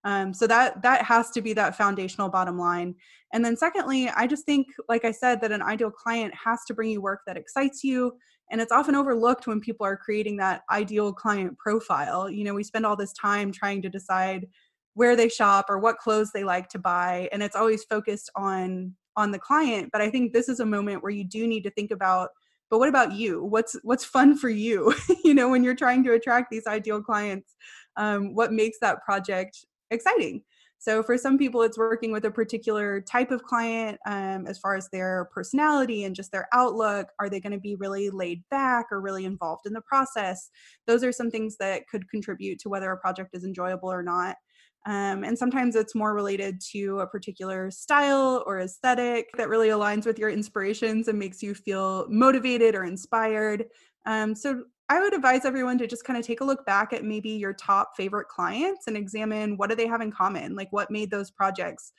Um, 0.04 0.34
so 0.34 0.46
that 0.48 0.82
that 0.82 1.02
has 1.02 1.30
to 1.30 1.40
be 1.40 1.52
that 1.52 1.76
foundational 1.76 2.28
bottom 2.28 2.58
line. 2.58 2.94
And 3.32 3.44
then 3.44 3.56
secondly, 3.56 4.08
I 4.08 4.26
just 4.26 4.44
think, 4.44 4.66
like 4.88 5.04
I 5.04 5.12
said, 5.12 5.40
that 5.40 5.52
an 5.52 5.62
ideal 5.62 5.90
client 5.90 6.34
has 6.34 6.64
to 6.66 6.74
bring 6.74 6.90
you 6.90 7.00
work 7.00 7.20
that 7.26 7.36
excites 7.36 7.84
you. 7.84 8.14
And 8.50 8.60
it's 8.60 8.72
often 8.72 8.94
overlooked 8.94 9.46
when 9.46 9.60
people 9.60 9.86
are 9.86 9.96
creating 9.96 10.36
that 10.38 10.62
ideal 10.70 11.12
client 11.12 11.56
profile. 11.56 12.28
You 12.28 12.44
know, 12.44 12.52
we 12.52 12.64
spend 12.64 12.84
all 12.84 12.96
this 12.96 13.12
time 13.12 13.52
trying 13.52 13.80
to 13.82 13.88
decide 13.88 14.46
where 14.94 15.16
they 15.16 15.28
shop 15.28 15.66
or 15.70 15.78
what 15.78 15.98
clothes 15.98 16.32
they 16.32 16.44
like 16.44 16.68
to 16.70 16.78
buy, 16.78 17.28
and 17.32 17.42
it's 17.42 17.56
always 17.56 17.84
focused 17.84 18.30
on 18.36 18.94
on 19.16 19.30
the 19.30 19.38
client. 19.38 19.90
But 19.92 20.02
I 20.02 20.10
think 20.10 20.32
this 20.32 20.48
is 20.48 20.60
a 20.60 20.66
moment 20.66 21.02
where 21.02 21.12
you 21.12 21.24
do 21.24 21.46
need 21.46 21.62
to 21.64 21.70
think 21.70 21.90
about 21.90 22.30
but 22.70 22.78
what 22.78 22.88
about 22.88 23.12
you 23.12 23.44
what's 23.44 23.76
what's 23.82 24.04
fun 24.04 24.34
for 24.36 24.48
you 24.48 24.94
you 25.24 25.34
know 25.34 25.48
when 25.50 25.62
you're 25.62 25.74
trying 25.74 26.02
to 26.02 26.14
attract 26.14 26.50
these 26.50 26.66
ideal 26.66 27.02
clients 27.02 27.54
um, 27.98 28.34
what 28.34 28.50
makes 28.50 28.78
that 28.80 29.04
project 29.04 29.66
exciting. 29.92 30.42
So 30.78 31.00
for 31.00 31.16
some 31.16 31.38
people, 31.38 31.62
it's 31.62 31.78
working 31.78 32.10
with 32.10 32.24
a 32.24 32.30
particular 32.30 33.00
type 33.00 33.30
of 33.30 33.44
client 33.44 34.00
um, 34.04 34.48
as 34.48 34.58
far 34.58 34.74
as 34.74 34.88
their 34.90 35.28
personality 35.32 36.02
and 36.02 36.16
just 36.16 36.32
their 36.32 36.48
outlook. 36.52 37.06
Are 37.20 37.28
they 37.28 37.38
going 37.38 37.52
to 37.52 37.60
be 37.60 37.76
really 37.76 38.10
laid 38.10 38.42
back 38.50 38.86
or 38.90 39.00
really 39.00 39.24
involved 39.24 39.64
in 39.64 39.74
the 39.74 39.80
process? 39.82 40.50
Those 40.88 41.04
are 41.04 41.12
some 41.12 41.30
things 41.30 41.56
that 41.58 41.86
could 41.86 42.10
contribute 42.10 42.58
to 42.60 42.68
whether 42.68 42.90
a 42.90 42.96
project 42.96 43.30
is 43.32 43.44
enjoyable 43.44 43.92
or 43.92 44.02
not. 44.02 44.36
Um, 44.84 45.22
and 45.22 45.38
sometimes 45.38 45.76
it's 45.76 45.94
more 45.94 46.14
related 46.14 46.60
to 46.72 46.98
a 46.98 47.06
particular 47.06 47.70
style 47.70 48.42
or 48.44 48.58
aesthetic 48.58 49.28
that 49.36 49.48
really 49.48 49.68
aligns 49.68 50.04
with 50.04 50.18
your 50.18 50.30
inspirations 50.30 51.06
and 51.06 51.16
makes 51.16 51.44
you 51.44 51.54
feel 51.54 52.08
motivated 52.08 52.74
or 52.74 52.82
inspired. 52.82 53.66
Um, 54.04 54.34
so 54.34 54.64
I 54.92 55.00
would 55.00 55.14
advise 55.14 55.46
everyone 55.46 55.78
to 55.78 55.86
just 55.86 56.04
kind 56.04 56.18
of 56.18 56.26
take 56.26 56.42
a 56.42 56.44
look 56.44 56.66
back 56.66 56.92
at 56.92 57.02
maybe 57.02 57.30
your 57.30 57.54
top 57.54 57.96
favorite 57.96 58.28
clients 58.28 58.88
and 58.88 58.94
examine 58.94 59.56
what 59.56 59.70
do 59.70 59.74
they 59.74 59.86
have 59.86 60.02
in 60.02 60.12
common? 60.12 60.54
Like 60.54 60.70
what 60.70 60.90
made 60.90 61.10
those 61.10 61.30
projects 61.30 61.92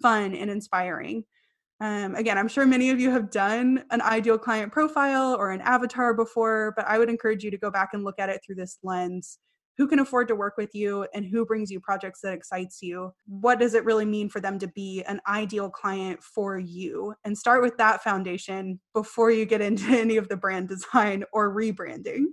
fun 0.00 0.34
and 0.34 0.50
inspiring? 0.50 1.24
Um, 1.82 2.14
again, 2.14 2.38
I'm 2.38 2.48
sure 2.48 2.64
many 2.64 2.88
of 2.88 2.98
you 2.98 3.10
have 3.10 3.30
done 3.30 3.84
an 3.90 4.00
ideal 4.00 4.38
client 4.38 4.72
profile 4.72 5.34
or 5.34 5.50
an 5.50 5.60
avatar 5.60 6.14
before, 6.14 6.72
but 6.74 6.86
I 6.86 6.96
would 6.96 7.10
encourage 7.10 7.44
you 7.44 7.50
to 7.50 7.58
go 7.58 7.70
back 7.70 7.90
and 7.92 8.02
look 8.02 8.18
at 8.18 8.30
it 8.30 8.40
through 8.42 8.54
this 8.54 8.78
lens. 8.82 9.38
Who 9.78 9.86
can 9.86 10.00
afford 10.00 10.28
to 10.28 10.34
work 10.34 10.56
with 10.56 10.74
you 10.74 11.06
and 11.14 11.24
who 11.24 11.46
brings 11.46 11.70
you 11.70 11.80
projects 11.80 12.20
that 12.22 12.34
excites 12.34 12.82
you? 12.82 13.14
What 13.26 13.60
does 13.60 13.74
it 13.74 13.84
really 13.84 14.04
mean 14.04 14.28
for 14.28 14.40
them 14.40 14.58
to 14.58 14.66
be 14.66 15.04
an 15.04 15.20
ideal 15.28 15.70
client 15.70 16.20
for 16.22 16.58
you? 16.58 17.14
And 17.24 17.38
start 17.38 17.62
with 17.62 17.76
that 17.78 18.02
foundation 18.02 18.80
before 18.92 19.30
you 19.30 19.46
get 19.46 19.60
into 19.68 19.86
any 19.96 20.16
of 20.16 20.28
the 20.28 20.36
brand 20.36 20.68
design 20.68 21.24
or 21.32 21.54
rebranding. 21.54 22.24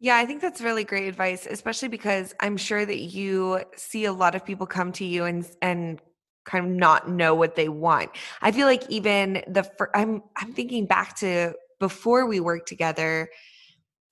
Yeah, 0.00 0.16
I 0.16 0.26
think 0.26 0.40
that's 0.40 0.60
really 0.60 0.84
great 0.84 1.08
advice, 1.08 1.44
especially 1.44 1.88
because 1.88 2.32
I'm 2.38 2.56
sure 2.56 2.86
that 2.86 2.98
you 2.98 3.64
see 3.74 4.04
a 4.04 4.12
lot 4.12 4.36
of 4.36 4.44
people 4.44 4.66
come 4.66 4.92
to 4.92 5.04
you 5.04 5.24
and 5.24 5.48
and 5.60 6.00
kind 6.44 6.64
of 6.64 6.70
not 6.70 7.10
know 7.10 7.34
what 7.34 7.56
they 7.56 7.68
want. 7.68 8.10
I 8.40 8.52
feel 8.52 8.66
like 8.66 8.88
even 8.88 9.42
the 9.48 9.64
fir- 9.64 9.90
I'm 9.94 10.22
I'm 10.36 10.52
thinking 10.52 10.86
back 10.86 11.16
to 11.16 11.54
before 11.80 12.26
we 12.26 12.38
worked 12.38 12.68
together 12.68 13.28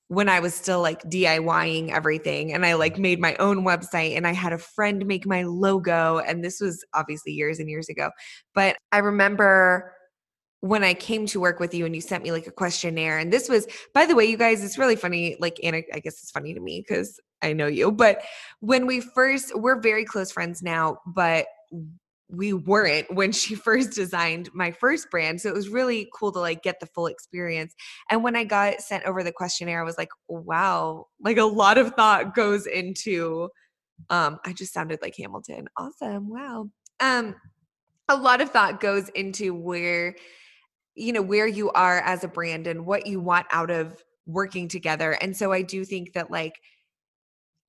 when 0.09 0.29
I 0.29 0.41
was 0.41 0.55
still 0.55 0.81
like 0.81 1.03
DIYing 1.03 1.91
everything 1.91 2.53
and 2.53 2.65
I 2.65 2.75
like 2.75 2.95
mm-hmm. 2.95 3.03
made 3.03 3.21
my 3.21 3.35
own 3.37 3.65
website 3.65 4.17
and 4.17 4.27
I 4.27 4.33
had 4.33 4.53
a 4.53 4.59
friend 4.59 5.05
make 5.07 5.27
my 5.27 5.43
logo 5.43 6.19
and 6.19 6.45
this 6.45 6.61
was 6.61 6.85
obviously 6.95 7.33
years 7.33 7.59
and 7.59 7.69
years 7.69 7.89
ago. 7.89 8.11
But 8.55 8.77
I 8.93 8.99
remember 8.99 9.93
when 10.61 10.85
I 10.85 10.95
came 10.95 11.27
to 11.27 11.41
work 11.41 11.61
with 11.61 11.75
you 11.75 11.87
and 11.87 11.95
you 11.95 12.01
sent 12.01 12.25
me 12.25 12.33
like 12.33 12.47
a 12.47 12.53
questionnaire 12.53 13.19
and 13.19 13.33
this 13.33 13.49
was 13.49 13.67
by 13.95 14.07
the 14.07 14.15
way 14.15 14.25
you 14.25 14.37
guys 14.37 14.65
it's 14.65 14.79
really 14.79 14.97
funny 14.97 15.37
like 15.39 15.61
Anna 15.63 15.83
I 15.93 16.01
guess 16.01 16.23
it's 16.23 16.31
funny 16.31 16.55
to 16.55 16.61
me 16.61 16.83
cuz 16.83 17.21
I 17.43 17.53
know 17.53 17.67
you 17.67 17.93
but 17.93 18.23
when 18.61 18.87
we 18.87 19.01
first 19.01 19.57
we're 19.57 19.81
very 19.81 20.05
close 20.05 20.33
friends 20.33 20.63
now 20.63 20.99
but 21.07 21.47
we 22.29 22.53
weren't 22.53 23.13
when 23.15 23.33
she 23.33 23.55
first 23.67 23.93
designed 23.93 24.49
my 24.53 24.71
first 24.71 25.11
brand 25.11 25.41
so 25.41 25.49
it 25.49 25.55
was 25.55 25.69
really 25.69 26.09
cool 26.15 26.33
to 26.33 26.41
like 26.41 26.63
get 26.63 26.81
the 26.81 26.87
full 26.87 27.07
experience 27.07 27.75
and 28.11 28.23
when 28.23 28.37
i 28.37 28.45
got 28.45 28.81
sent 28.81 29.05
over 29.05 29.23
the 29.23 29.33
questionnaire 29.33 29.81
i 29.81 29.85
was 29.85 29.99
like 29.99 30.11
wow 30.29 31.07
like 31.21 31.37
a 31.37 31.45
lot 31.45 31.79
of 31.79 31.95
thought 31.95 32.35
goes 32.35 32.67
into 32.67 33.49
um 34.11 34.39
i 34.45 34.53
just 34.53 34.73
sounded 34.73 34.99
like 35.03 35.15
hamilton 35.17 35.67
awesome 35.77 36.29
wow 36.29 36.69
um 37.01 37.35
a 38.09 38.17
lot 38.17 38.41
of 38.41 38.51
thought 38.51 38.81
goes 38.81 39.09
into 39.11 39.55
where 39.55 40.15
you 40.95 41.13
know 41.13 41.23
where 41.23 41.47
you 41.47 41.71
are 41.73 41.99
as 42.01 42.25
a 42.25 42.29
brand 42.29 42.67
and 42.67 42.85
what 42.85 43.07
you 43.07 43.21
want 43.21 43.47
out 43.51 43.71
of 43.71 44.03
working 44.27 44.67
together 44.67 45.13
and 45.13 45.37
so 45.37 45.53
i 45.53 45.63
do 45.63 45.85
think 45.85 46.13
that 46.13 46.31
like 46.31 46.55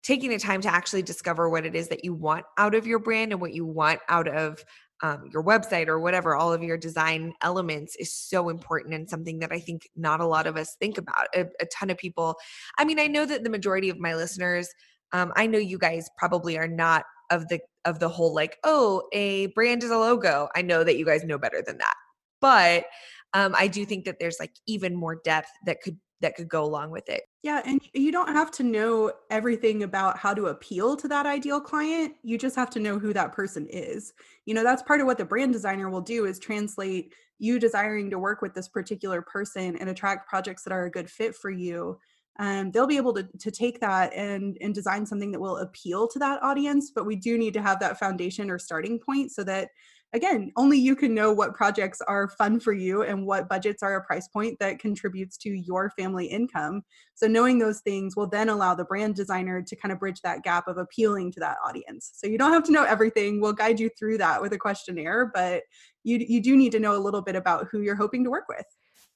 taking 0.08 0.30
the 0.30 0.40
time 0.40 0.62
to 0.62 0.74
actually 0.74 1.02
discover 1.02 1.50
what 1.50 1.66
it 1.66 1.76
is 1.76 1.90
that 1.90 2.06
you 2.06 2.14
want 2.14 2.46
out 2.58 2.74
of 2.74 2.88
your 2.88 2.98
brand 2.98 3.34
and 3.34 3.42
what 3.42 3.54
you 3.54 3.66
want 3.66 4.00
out 4.08 4.26
of 4.30 4.64
um, 5.04 5.30
your 5.34 5.44
website 5.44 5.90
or 5.90 6.00
whatever, 6.00 6.34
all 6.34 6.54
of 6.54 6.64
your 6.64 6.78
design 6.78 7.34
elements 7.42 7.94
is 7.98 8.14
so 8.14 8.48
important 8.48 8.94
and 8.94 9.10
something 9.10 9.40
that 9.40 9.52
I 9.52 9.60
think 9.60 9.90
not 9.98 10.22
a 10.22 10.26
lot 10.26 10.48
of 10.48 10.56
us 10.56 10.78
think 10.80 10.98
about. 10.98 11.28
A, 11.36 11.42
a 11.60 11.66
ton 11.66 11.90
of 11.90 11.98
people, 11.98 12.38
I 12.80 12.86
mean, 12.86 13.00
I 13.00 13.08
know 13.08 13.26
that 13.26 13.44
the 13.44 13.50
majority 13.50 13.90
of 13.90 14.00
my 14.00 14.16
listeners, 14.16 14.70
um, 15.12 15.34
I 15.36 15.46
know 15.46 15.60
you 15.60 15.78
guys 15.78 16.10
probably 16.18 16.58
are 16.58 16.70
not 16.70 17.04
of 17.30 17.50
the 17.50 17.60
of 17.84 18.00
the 18.00 18.10
whole 18.10 18.34
like, 18.34 18.58
oh, 18.64 19.04
a 19.12 19.48
brand 19.48 19.84
is 19.84 19.92
a 19.92 19.98
logo. 19.98 20.48
I 20.56 20.62
know 20.62 20.86
that 20.86 20.98
you 20.98 21.06
guys 21.06 21.26
know 21.26 21.38
better 21.38 21.62
than 21.62 21.78
that, 21.80 21.96
but 22.40 22.86
um, 23.34 23.54
I 23.58 23.68
do 23.68 23.86
think 23.86 24.06
that 24.06 24.20
there's 24.20 24.38
like 24.40 24.54
even 24.68 24.96
more 24.96 25.20
depth 25.24 25.50
that 25.66 25.82
could 25.82 25.98
that 26.22 26.36
could 26.36 26.50
go 26.50 26.64
along 26.64 26.92
with 26.92 27.10
it. 27.10 27.24
Yeah, 27.44 27.62
and 27.66 27.80
you 27.94 28.12
don't 28.12 28.34
have 28.34 28.52
to 28.52 28.64
know 28.64 29.12
everything 29.30 29.84
about 29.84 30.18
how 30.18 30.34
to 30.34 30.48
appeal 30.48 30.96
to 30.98 31.08
that 31.08 31.26
ideal 31.26 31.62
client. 31.62 32.16
You 32.24 32.38
just 32.38 32.56
have 32.56 32.70
to 32.72 32.80
know 32.80 32.98
who 33.00 33.14
that 33.14 33.34
person 33.34 33.68
is. 33.70 34.14
You 34.46 34.54
know, 34.54 34.64
that's 34.64 34.84
part 34.84 35.02
of 35.02 35.08
what 35.08 35.18
the 35.18 35.26
brand 35.26 35.54
designer 35.54 35.90
will 35.90 36.02
do 36.02 36.26
is 36.26 36.40
translate 36.40 37.14
you 37.40 37.60
desiring 37.60 38.10
to 38.10 38.20
work 38.20 38.42
with 38.42 38.54
this 38.54 38.68
particular 38.68 39.22
person 39.22 39.78
and 39.78 39.90
attract 39.90 40.28
projects 40.28 40.64
that 40.64 40.74
are 40.74 40.86
a 40.86 40.92
good 40.92 41.10
fit 41.10 41.36
for 41.36 41.52
you. 41.52 42.00
Um, 42.40 42.72
they'll 42.72 42.88
be 42.88 42.98
able 42.98 43.14
to, 43.14 43.28
to 43.40 43.52
take 43.52 43.80
that 43.80 44.14
and, 44.14 44.58
and 44.62 44.74
design 44.74 45.06
something 45.06 45.32
that 45.32 45.40
will 45.40 45.58
appeal 45.58 46.08
to 46.08 46.20
that 46.20 46.42
audience. 46.44 46.92
But 46.94 47.06
we 47.06 47.16
do 47.16 47.38
need 47.38 47.54
to 47.54 47.62
have 47.62 47.80
that 47.80 48.00
foundation 48.00 48.50
or 48.50 48.60
starting 48.60 49.00
point 49.00 49.32
so 49.32 49.44
that 49.44 49.70
again, 50.14 50.52
only 50.56 50.78
you 50.78 50.96
can 50.96 51.14
know 51.14 51.32
what 51.32 51.54
projects 51.54 52.02
are 52.08 52.30
fun 52.30 52.60
for 52.60 52.74
you 52.74 53.04
and 53.04 53.26
what 53.26 53.50
budgets 53.50 53.84
are 53.84 53.96
a 53.96 54.04
price 54.04 54.28
point 54.28 54.58
that 54.60 54.80
contributes 54.80 55.38
to 55.38 55.50
your 55.50 55.90
family 55.92 56.26
income. 56.26 56.82
So, 57.16 57.28
knowing 57.28 57.60
those 57.60 57.82
things 57.82 58.16
will 58.16 58.28
then 58.28 58.50
allow 58.50 58.74
the 58.74 58.86
brand 58.86 59.16
designer 59.16 59.62
to 59.62 59.76
kind 59.76 59.92
of 59.92 60.00
bridge 60.00 60.22
that 60.22 60.44
gap 60.44 60.68
of 60.68 60.78
appealing 60.78 61.32
to 61.34 61.40
that 61.42 61.58
audience. 61.66 62.12
So, 62.16 62.28
you 62.28 62.38
don't 62.38 62.54
have 62.54 62.64
to 62.66 62.72
know 62.72 62.84
everything. 62.84 63.42
We'll 63.42 63.54
guide 63.54 63.80
you 63.80 63.90
through 63.98 64.20
that 64.20 64.42
with 64.42 64.54
a 64.54 64.58
questionnaire, 64.58 65.32
but 65.34 65.64
you, 66.04 66.18
you 66.28 66.42
do 66.42 66.56
need 66.56 66.72
to 66.72 66.80
know 66.80 66.96
a 66.96 67.00
little 67.00 67.22
bit 67.22 67.36
about 67.36 67.68
who 67.72 67.82
you're 67.82 67.96
hoping 67.96 68.24
to 68.24 68.30
work 68.30 68.46
with. 68.48 68.66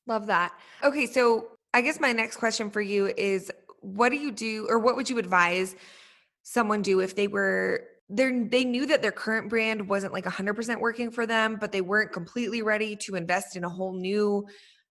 Love 0.07 0.27
that. 0.27 0.53
Okay, 0.83 1.05
so 1.05 1.49
I 1.73 1.81
guess 1.81 1.99
my 1.99 2.11
next 2.11 2.37
question 2.37 2.69
for 2.69 2.81
you 2.81 3.13
is 3.17 3.51
what 3.79 4.09
do 4.09 4.17
you 4.17 4.31
do 4.31 4.67
or 4.69 4.77
what 4.77 4.95
would 4.95 5.09
you 5.09 5.17
advise 5.17 5.75
someone 6.43 6.81
do 6.81 6.99
if 6.99 7.15
they 7.15 7.27
were 7.27 7.87
they 8.11 8.43
they 8.49 8.63
knew 8.63 8.85
that 8.85 9.01
their 9.01 9.11
current 9.11 9.49
brand 9.49 9.87
wasn't 9.87 10.13
like 10.13 10.25
100% 10.25 10.79
working 10.79 11.11
for 11.11 11.25
them 11.25 11.57
but 11.59 11.71
they 11.71 11.81
weren't 11.81 12.11
completely 12.11 12.61
ready 12.61 12.95
to 12.95 13.15
invest 13.15 13.55
in 13.55 13.63
a 13.63 13.69
whole 13.69 13.93
new 13.93 14.45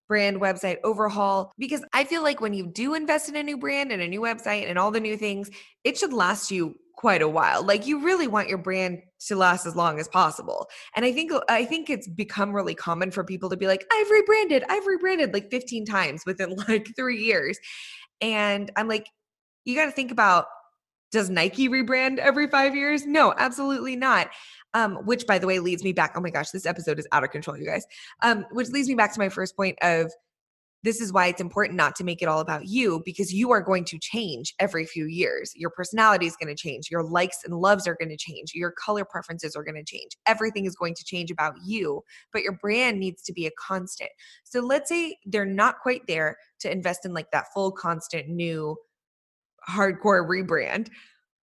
brand 0.06 0.40
website 0.40 0.78
overhaul. 0.84 1.52
Because 1.58 1.84
i 1.92 2.04
feel 2.04 2.22
like 2.22 2.40
when 2.40 2.54
you 2.54 2.66
do 2.66 2.94
invest 2.94 3.28
in 3.28 3.36
a 3.36 3.42
new 3.42 3.58
brand 3.58 3.92
and 3.92 4.00
a 4.00 4.08
new 4.08 4.20
website 4.20 4.68
and 4.68 4.78
all 4.78 4.90
the 4.90 5.00
new 5.00 5.16
things 5.16 5.50
it 5.84 5.98
should 5.98 6.12
last 6.12 6.50
you 6.50 6.74
quite 6.98 7.22
a 7.22 7.28
while. 7.28 7.62
Like 7.62 7.86
you 7.86 8.04
really 8.04 8.26
want 8.26 8.48
your 8.48 8.58
brand 8.58 8.98
to 9.28 9.36
last 9.36 9.66
as 9.66 9.76
long 9.76 10.00
as 10.00 10.08
possible. 10.08 10.68
And 10.96 11.04
i 11.04 11.12
think 11.12 11.32
i 11.48 11.64
think 11.64 11.90
it's 11.90 12.08
become 12.08 12.52
really 12.52 12.74
common 12.74 13.10
for 13.10 13.24
people 13.24 13.50
to 13.50 13.56
be 13.56 13.66
like 13.66 13.86
i've 13.92 14.10
rebranded 14.10 14.64
i've 14.68 14.86
rebranded 14.86 15.32
like 15.32 15.50
15 15.50 15.84
times 15.84 16.22
within 16.26 16.56
like 16.68 16.88
3 16.96 17.16
years. 17.16 17.58
And 18.20 18.70
i'm 18.76 18.88
like 18.88 19.06
you 19.64 19.76
got 19.76 19.86
to 19.86 19.92
think 19.92 20.10
about 20.10 20.46
does 21.10 21.30
Nike 21.30 21.68
rebrand 21.68 22.18
every 22.18 22.46
five 22.48 22.74
years? 22.74 23.06
No, 23.06 23.34
absolutely 23.38 23.96
not. 23.96 24.30
Um, 24.74 24.96
which, 25.06 25.26
by 25.26 25.38
the 25.38 25.46
way, 25.46 25.58
leads 25.58 25.82
me 25.82 25.92
back. 25.92 26.12
Oh 26.14 26.20
my 26.20 26.30
gosh, 26.30 26.50
this 26.50 26.66
episode 26.66 26.98
is 26.98 27.08
out 27.12 27.24
of 27.24 27.30
control, 27.30 27.56
you 27.56 27.66
guys. 27.66 27.86
Um, 28.22 28.44
which 28.52 28.68
leads 28.68 28.88
me 28.88 28.94
back 28.94 29.12
to 29.14 29.20
my 29.20 29.30
first 29.30 29.56
point 29.56 29.78
of 29.82 30.12
this 30.84 31.00
is 31.00 31.12
why 31.12 31.26
it's 31.26 31.40
important 31.40 31.76
not 31.76 31.96
to 31.96 32.04
make 32.04 32.22
it 32.22 32.28
all 32.28 32.40
about 32.40 32.66
you 32.66 33.02
because 33.04 33.32
you 33.32 33.50
are 33.50 33.60
going 33.60 33.84
to 33.84 33.98
change 33.98 34.54
every 34.60 34.86
few 34.86 35.06
years. 35.06 35.52
Your 35.56 35.70
personality 35.70 36.26
is 36.26 36.36
going 36.36 36.54
to 36.54 36.60
change. 36.60 36.88
Your 36.90 37.02
likes 37.02 37.38
and 37.44 37.54
loves 37.54 37.88
are 37.88 37.96
going 37.98 38.10
to 38.10 38.16
change. 38.16 38.52
Your 38.54 38.70
color 38.70 39.04
preferences 39.04 39.56
are 39.56 39.64
going 39.64 39.74
to 39.74 39.84
change. 39.84 40.12
Everything 40.26 40.66
is 40.66 40.76
going 40.76 40.94
to 40.94 41.04
change 41.04 41.30
about 41.30 41.54
you, 41.64 42.02
but 42.32 42.42
your 42.42 42.52
brand 42.52 43.00
needs 43.00 43.22
to 43.22 43.32
be 43.32 43.46
a 43.46 43.50
constant. 43.58 44.10
So 44.44 44.60
let's 44.60 44.88
say 44.88 45.16
they're 45.26 45.44
not 45.44 45.80
quite 45.82 46.06
there 46.06 46.36
to 46.60 46.70
invest 46.70 47.04
in 47.04 47.12
like 47.12 47.30
that 47.32 47.46
full 47.52 47.72
constant 47.72 48.28
new 48.28 48.76
hardcore 49.68 50.26
rebrand. 50.26 50.88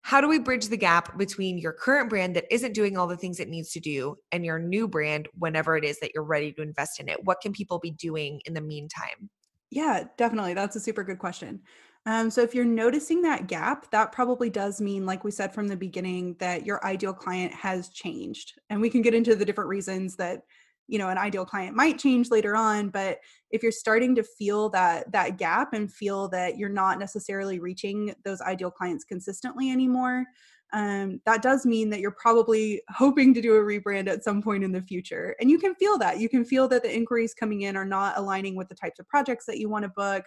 How 0.02 0.20
do 0.20 0.28
we 0.28 0.38
bridge 0.38 0.68
the 0.68 0.76
gap 0.76 1.16
between 1.16 1.56
your 1.56 1.72
current 1.72 2.10
brand 2.10 2.36
that 2.36 2.44
isn't 2.50 2.74
doing 2.74 2.98
all 2.98 3.06
the 3.06 3.16
things 3.16 3.40
it 3.40 3.48
needs 3.48 3.72
to 3.72 3.80
do 3.80 4.16
and 4.32 4.44
your 4.44 4.58
new 4.58 4.86
brand 4.86 5.28
whenever 5.38 5.78
it 5.78 5.84
is 5.84 5.98
that 6.00 6.10
you're 6.14 6.24
ready 6.24 6.52
to 6.52 6.62
invest 6.62 7.00
in 7.00 7.08
it? 7.08 7.24
What 7.24 7.40
can 7.40 7.52
people 7.52 7.78
be 7.78 7.90
doing 7.90 8.40
in 8.44 8.52
the 8.52 8.60
meantime? 8.60 9.30
Yeah, 9.70 10.04
definitely. 10.18 10.52
That's 10.52 10.76
a 10.76 10.80
super 10.80 11.04
good 11.04 11.18
question. 11.18 11.62
Um, 12.06 12.30
so, 12.30 12.42
if 12.42 12.54
you're 12.54 12.66
noticing 12.66 13.22
that 13.22 13.46
gap, 13.46 13.90
that 13.90 14.12
probably 14.12 14.50
does 14.50 14.78
mean, 14.78 15.06
like 15.06 15.24
we 15.24 15.30
said 15.30 15.54
from 15.54 15.68
the 15.68 15.76
beginning, 15.76 16.36
that 16.38 16.66
your 16.66 16.84
ideal 16.84 17.14
client 17.14 17.54
has 17.54 17.88
changed. 17.88 18.60
And 18.68 18.80
we 18.80 18.90
can 18.90 19.00
get 19.00 19.14
into 19.14 19.34
the 19.34 19.44
different 19.44 19.70
reasons 19.70 20.16
that 20.16 20.42
you 20.88 20.98
know 20.98 21.08
an 21.08 21.18
ideal 21.18 21.44
client 21.44 21.74
might 21.74 21.98
change 21.98 22.30
later 22.30 22.54
on 22.56 22.88
but 22.88 23.18
if 23.50 23.62
you're 23.62 23.72
starting 23.72 24.14
to 24.14 24.22
feel 24.22 24.68
that 24.68 25.10
that 25.12 25.38
gap 25.38 25.72
and 25.72 25.92
feel 25.92 26.28
that 26.28 26.58
you're 26.58 26.68
not 26.68 26.98
necessarily 26.98 27.58
reaching 27.58 28.14
those 28.24 28.40
ideal 28.40 28.70
clients 28.70 29.04
consistently 29.04 29.70
anymore 29.70 30.24
um, 30.72 31.20
that 31.24 31.40
does 31.40 31.64
mean 31.64 31.88
that 31.90 32.00
you're 32.00 32.10
probably 32.10 32.82
hoping 32.88 33.32
to 33.32 33.40
do 33.40 33.54
a 33.54 33.60
rebrand 33.60 34.08
at 34.08 34.24
some 34.24 34.42
point 34.42 34.64
in 34.64 34.72
the 34.72 34.82
future 34.82 35.36
and 35.40 35.48
you 35.48 35.58
can 35.58 35.72
feel 35.76 35.98
that. 35.98 36.18
You 36.18 36.28
can 36.28 36.44
feel 36.44 36.66
that 36.66 36.82
the 36.82 36.92
inquiries 36.92 37.32
coming 37.32 37.62
in 37.62 37.76
are 37.76 37.84
not 37.84 38.18
aligning 38.18 38.56
with 38.56 38.68
the 38.68 38.74
types 38.74 38.98
of 38.98 39.06
projects 39.06 39.46
that 39.46 39.58
you 39.58 39.68
want 39.68 39.84
to 39.84 39.90
book 39.90 40.24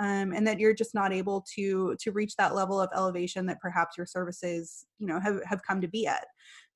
um, 0.00 0.32
and 0.32 0.46
that 0.46 0.58
you're 0.58 0.74
just 0.74 0.94
not 0.94 1.12
able 1.12 1.44
to 1.54 1.94
to 2.00 2.12
reach 2.12 2.34
that 2.36 2.54
level 2.54 2.80
of 2.80 2.88
elevation 2.96 3.44
that 3.46 3.60
perhaps 3.60 3.96
your 3.98 4.06
services 4.06 4.86
you 4.98 5.06
know 5.06 5.20
have, 5.20 5.42
have 5.44 5.60
come 5.62 5.80
to 5.80 5.88
be 5.88 6.06
at 6.06 6.24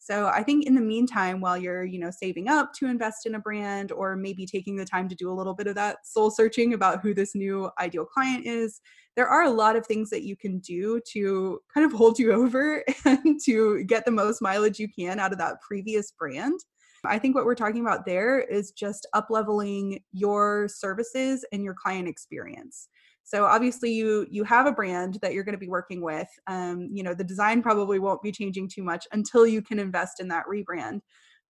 so 0.04 0.26
I 0.26 0.42
think 0.42 0.66
in 0.66 0.74
the 0.74 0.82
meantime, 0.82 1.40
while 1.40 1.56
you're, 1.56 1.82
you 1.82 1.98
know, 1.98 2.10
saving 2.10 2.46
up 2.46 2.74
to 2.74 2.86
invest 2.86 3.24
in 3.24 3.36
a 3.36 3.38
brand 3.38 3.90
or 3.90 4.16
maybe 4.16 4.44
taking 4.44 4.76
the 4.76 4.84
time 4.84 5.08
to 5.08 5.14
do 5.14 5.30
a 5.30 5.32
little 5.32 5.54
bit 5.54 5.66
of 5.66 5.74
that 5.76 6.06
soul 6.06 6.30
searching 6.30 6.74
about 6.74 7.00
who 7.00 7.14
this 7.14 7.34
new 7.34 7.70
ideal 7.80 8.04
client 8.04 8.44
is, 8.44 8.82
there 9.16 9.26
are 9.26 9.44
a 9.44 9.50
lot 9.50 9.76
of 9.76 9.86
things 9.86 10.10
that 10.10 10.22
you 10.22 10.36
can 10.36 10.58
do 10.58 11.00
to 11.12 11.58
kind 11.72 11.86
of 11.86 11.92
hold 11.98 12.18
you 12.18 12.32
over 12.32 12.84
and 13.06 13.40
to 13.46 13.82
get 13.84 14.04
the 14.04 14.10
most 14.10 14.42
mileage 14.42 14.78
you 14.78 14.88
can 14.94 15.18
out 15.18 15.32
of 15.32 15.38
that 15.38 15.62
previous 15.66 16.12
brand. 16.18 16.60
I 17.06 17.18
think 17.18 17.34
what 17.34 17.46
we're 17.46 17.54
talking 17.54 17.80
about 17.80 18.04
there 18.04 18.40
is 18.40 18.72
just 18.72 19.06
up 19.14 19.28
leveling 19.30 20.00
your 20.12 20.68
services 20.68 21.46
and 21.50 21.64
your 21.64 21.74
client 21.74 22.08
experience. 22.08 22.88
So 23.24 23.46
obviously 23.46 23.92
you 23.92 24.26
you 24.30 24.44
have 24.44 24.66
a 24.66 24.72
brand 24.72 25.18
that 25.22 25.32
you're 25.32 25.44
going 25.44 25.54
to 25.54 25.58
be 25.58 25.68
working 25.68 26.02
with. 26.02 26.28
Um, 26.46 26.88
you 26.92 27.02
know, 27.02 27.14
the 27.14 27.24
design 27.24 27.62
probably 27.62 27.98
won't 27.98 28.22
be 28.22 28.32
changing 28.32 28.68
too 28.68 28.82
much 28.82 29.06
until 29.12 29.46
you 29.46 29.62
can 29.62 29.78
invest 29.78 30.20
in 30.20 30.28
that 30.28 30.44
rebrand. 30.46 31.00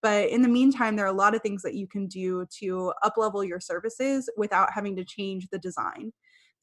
But 0.00 0.28
in 0.28 0.42
the 0.42 0.48
meantime, 0.48 0.96
there 0.96 1.06
are 1.06 1.08
a 1.08 1.16
lot 1.16 1.34
of 1.34 1.42
things 1.42 1.62
that 1.62 1.74
you 1.74 1.86
can 1.86 2.06
do 2.06 2.46
to 2.60 2.92
uplevel 3.02 3.46
your 3.46 3.58
services 3.60 4.28
without 4.36 4.72
having 4.72 4.96
to 4.96 5.04
change 5.04 5.48
the 5.50 5.58
design. 5.58 6.12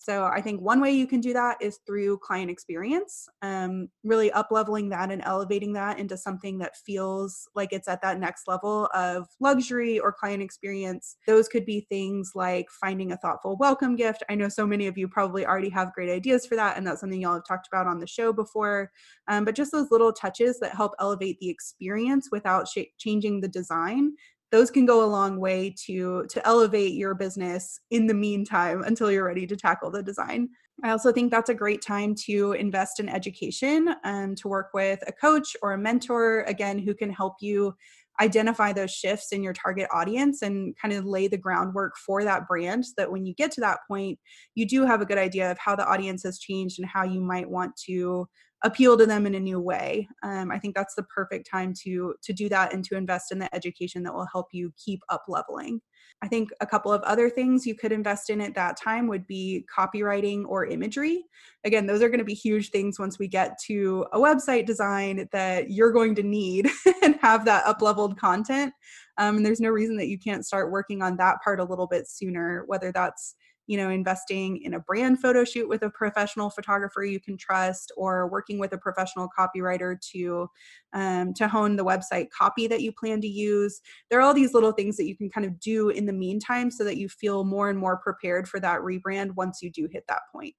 So 0.01 0.25
I 0.25 0.41
think 0.41 0.62
one 0.62 0.81
way 0.81 0.93
you 0.93 1.05
can 1.05 1.22
do 1.22 1.31
that 1.34 1.62
is 1.62 1.77
through 1.86 2.17
client 2.24 2.50
experience, 2.50 3.29
um, 3.43 3.88
really 4.03 4.31
up 4.31 4.48
leveling 4.50 4.89
that 4.89 5.12
and 5.12 5.22
elevating 5.24 5.74
that 5.74 6.00
into 6.00 6.17
something 6.17 6.58
that 6.58 6.75
feels 6.75 7.48
like 7.53 7.72
it's 7.72 7.88
at 7.88 8.01
that 8.01 8.20
next 8.20 8.48
level 8.48 8.89
of 8.96 9.27
luxury 9.39 10.00
or 10.00 10.12
client 10.12 10.41
experience. 10.41 11.17
Those 11.27 11.48
could 11.48 11.67
be 11.67 11.86
things 11.88 12.31
like 12.34 12.65
finding 12.72 13.12
a 13.12 13.17
thoughtful 13.17 13.58
welcome 13.58 13.96
gift. 13.96 14.24
I 14.27 14.34
know 14.34 14.50
so 14.50 14.65
many 14.65 14.88
of 14.88 14.98
you 14.98 15.08
probably 15.08 15.46
already 15.46 15.70
have 15.70 15.93
great 15.93 16.10
ideas 16.10 16.48
for 16.48 16.55
that, 16.55 16.77
and 16.77 16.88
that's 16.88 17.01
something 17.01 17.22
y'all 17.22 17.36
have 17.36 17.46
talked 17.48 17.67
about 17.67 17.86
on 17.86 18.00
the 18.00 18.08
show 18.08 18.34
before. 18.34 18.91
Um, 19.27 19.46
but 19.46 19.53
just 19.53 19.72
those 19.72 19.91
little 19.91 20.12
touches 20.12 20.60
that 20.62 20.74
help 20.74 20.93
elevate 21.00 21.38
the 21.39 21.50
experience 21.50 22.29
without 22.31 22.67
sh- 22.67 22.89
changing 22.98 23.39
the 23.39 23.48
design 23.48 24.13
those 24.51 24.70
can 24.70 24.86
go 24.86 25.03
a 25.03 25.08
long 25.08 25.39
way 25.39 25.74
to 25.86 26.25
to 26.29 26.46
elevate 26.48 26.93
your 26.93 27.15
business 27.15 27.79
in 27.89 28.08
the 28.08 28.13
meantime 28.13 28.84
until 28.84 29.12
you're 29.12 29.25
ready 29.25 29.48
to 29.48 29.55
tackle 29.55 29.89
the 29.89 30.03
design. 30.03 30.50
I 30.84 30.89
also 30.89 31.12
think 31.12 31.31
that's 31.31 31.50
a 31.50 31.55
great 31.55 31.81
time 31.81 32.15
to 32.25 32.53
invest 32.53 33.00
in 33.00 33.08
education 33.08 33.93
and 34.03 34.36
to 34.38 34.48
work 34.48 34.70
with 34.74 35.03
a 35.08 35.12
coach 35.12 35.55
or 35.62 35.74
a 35.74 35.77
mentor, 35.77 36.41
again, 36.41 36.79
who 36.79 36.96
can 36.96 37.12
help 37.12 37.36
you 37.39 37.75
identify 38.21 38.71
those 38.71 38.91
shifts 38.91 39.31
in 39.31 39.43
your 39.43 39.53
target 39.53 39.87
audience 39.91 40.41
and 40.43 40.75
kind 40.79 40.93
of 40.93 41.05
lay 41.05 41.27
the 41.27 41.37
groundwork 41.37 41.93
for 41.97 42.23
that 42.23 42.47
brand 42.47 42.85
so 42.85 42.93
that 42.97 43.11
when 43.11 43.25
you 43.25 43.33
get 43.33 43.51
to 43.53 43.61
that 43.61 43.79
point, 43.87 44.19
you 44.53 44.67
do 44.67 44.85
have 44.85 45.01
a 45.01 45.05
good 45.05 45.17
idea 45.17 45.49
of 45.49 45.57
how 45.57 45.75
the 45.75 45.87
audience 45.87 46.23
has 46.23 46.39
changed 46.39 46.79
and 46.79 46.87
how 46.87 47.03
you 47.03 47.19
might 47.19 47.49
want 47.49 47.75
to 47.87 48.27
appeal 48.63 48.95
to 48.95 49.07
them 49.07 49.25
in 49.25 49.33
a 49.33 49.39
new 49.39 49.59
way. 49.59 50.07
Um, 50.23 50.51
I 50.51 50.59
think 50.59 50.75
that's 50.75 50.93
the 50.93 51.03
perfect 51.03 51.49
time 51.49 51.73
to 51.83 52.13
to 52.21 52.31
do 52.31 52.47
that 52.49 52.73
and 52.73 52.83
to 52.85 52.95
invest 52.95 53.31
in 53.31 53.39
the 53.39 53.53
education 53.55 54.03
that 54.03 54.13
will 54.13 54.27
help 54.31 54.47
you 54.51 54.71
keep 54.83 55.01
up 55.09 55.23
leveling. 55.27 55.81
I 56.21 56.27
think 56.27 56.49
a 56.61 56.67
couple 56.67 56.91
of 56.91 57.01
other 57.01 57.29
things 57.29 57.65
you 57.65 57.75
could 57.75 57.91
invest 57.91 58.29
in 58.29 58.41
at 58.41 58.53
that 58.55 58.77
time 58.77 59.07
would 59.07 59.25
be 59.25 59.65
copywriting 59.75 60.43
or 60.47 60.65
imagery. 60.65 61.23
Again, 61.63 61.87
those 61.87 62.01
are 62.01 62.09
going 62.09 62.19
to 62.19 62.25
be 62.25 62.33
huge 62.33 62.69
things 62.69 62.99
once 62.99 63.17
we 63.17 63.27
get 63.27 63.57
to 63.67 64.05
a 64.13 64.19
website 64.19 64.65
design 64.65 65.27
that 65.31 65.71
you're 65.71 65.91
going 65.91 66.15
to 66.15 66.23
need 66.23 66.69
and 67.03 67.15
have 67.21 67.45
that 67.45 67.65
up 67.65 67.81
leveled 67.81 68.19
content. 68.19 68.73
Um, 69.17 69.37
and 69.37 69.45
there's 69.45 69.59
no 69.59 69.69
reason 69.69 69.97
that 69.97 70.07
you 70.07 70.17
can't 70.17 70.45
start 70.45 70.71
working 70.71 71.01
on 71.01 71.17
that 71.17 71.37
part 71.43 71.59
a 71.59 71.63
little 71.63 71.87
bit 71.87 72.07
sooner, 72.07 72.63
whether 72.67 72.91
that's 72.91 73.35
you 73.71 73.77
know 73.77 73.89
investing 73.89 74.61
in 74.63 74.73
a 74.73 74.79
brand 74.81 75.21
photo 75.21 75.45
shoot 75.45 75.69
with 75.69 75.81
a 75.81 75.89
professional 75.89 76.49
photographer 76.49 77.05
you 77.05 77.21
can 77.21 77.37
trust 77.37 77.89
or 77.95 78.27
working 78.27 78.59
with 78.59 78.73
a 78.73 78.77
professional 78.77 79.29
copywriter 79.39 79.97
to 80.01 80.49
um, 80.91 81.33
to 81.33 81.47
hone 81.47 81.77
the 81.77 81.85
website 81.85 82.29
copy 82.37 82.67
that 82.67 82.81
you 82.81 82.91
plan 82.91 83.21
to 83.21 83.29
use 83.29 83.79
there 84.09 84.19
are 84.19 84.23
all 84.23 84.33
these 84.33 84.53
little 84.53 84.73
things 84.73 84.97
that 84.97 85.05
you 85.05 85.15
can 85.15 85.29
kind 85.29 85.45
of 85.45 85.57
do 85.57 85.87
in 85.87 86.05
the 86.05 86.11
meantime 86.11 86.69
so 86.69 86.83
that 86.83 86.97
you 86.97 87.07
feel 87.07 87.45
more 87.45 87.69
and 87.69 87.79
more 87.79 87.95
prepared 87.95 88.45
for 88.45 88.59
that 88.59 88.81
rebrand 88.81 89.35
once 89.35 89.61
you 89.61 89.71
do 89.71 89.87
hit 89.89 90.03
that 90.09 90.23
point 90.33 90.53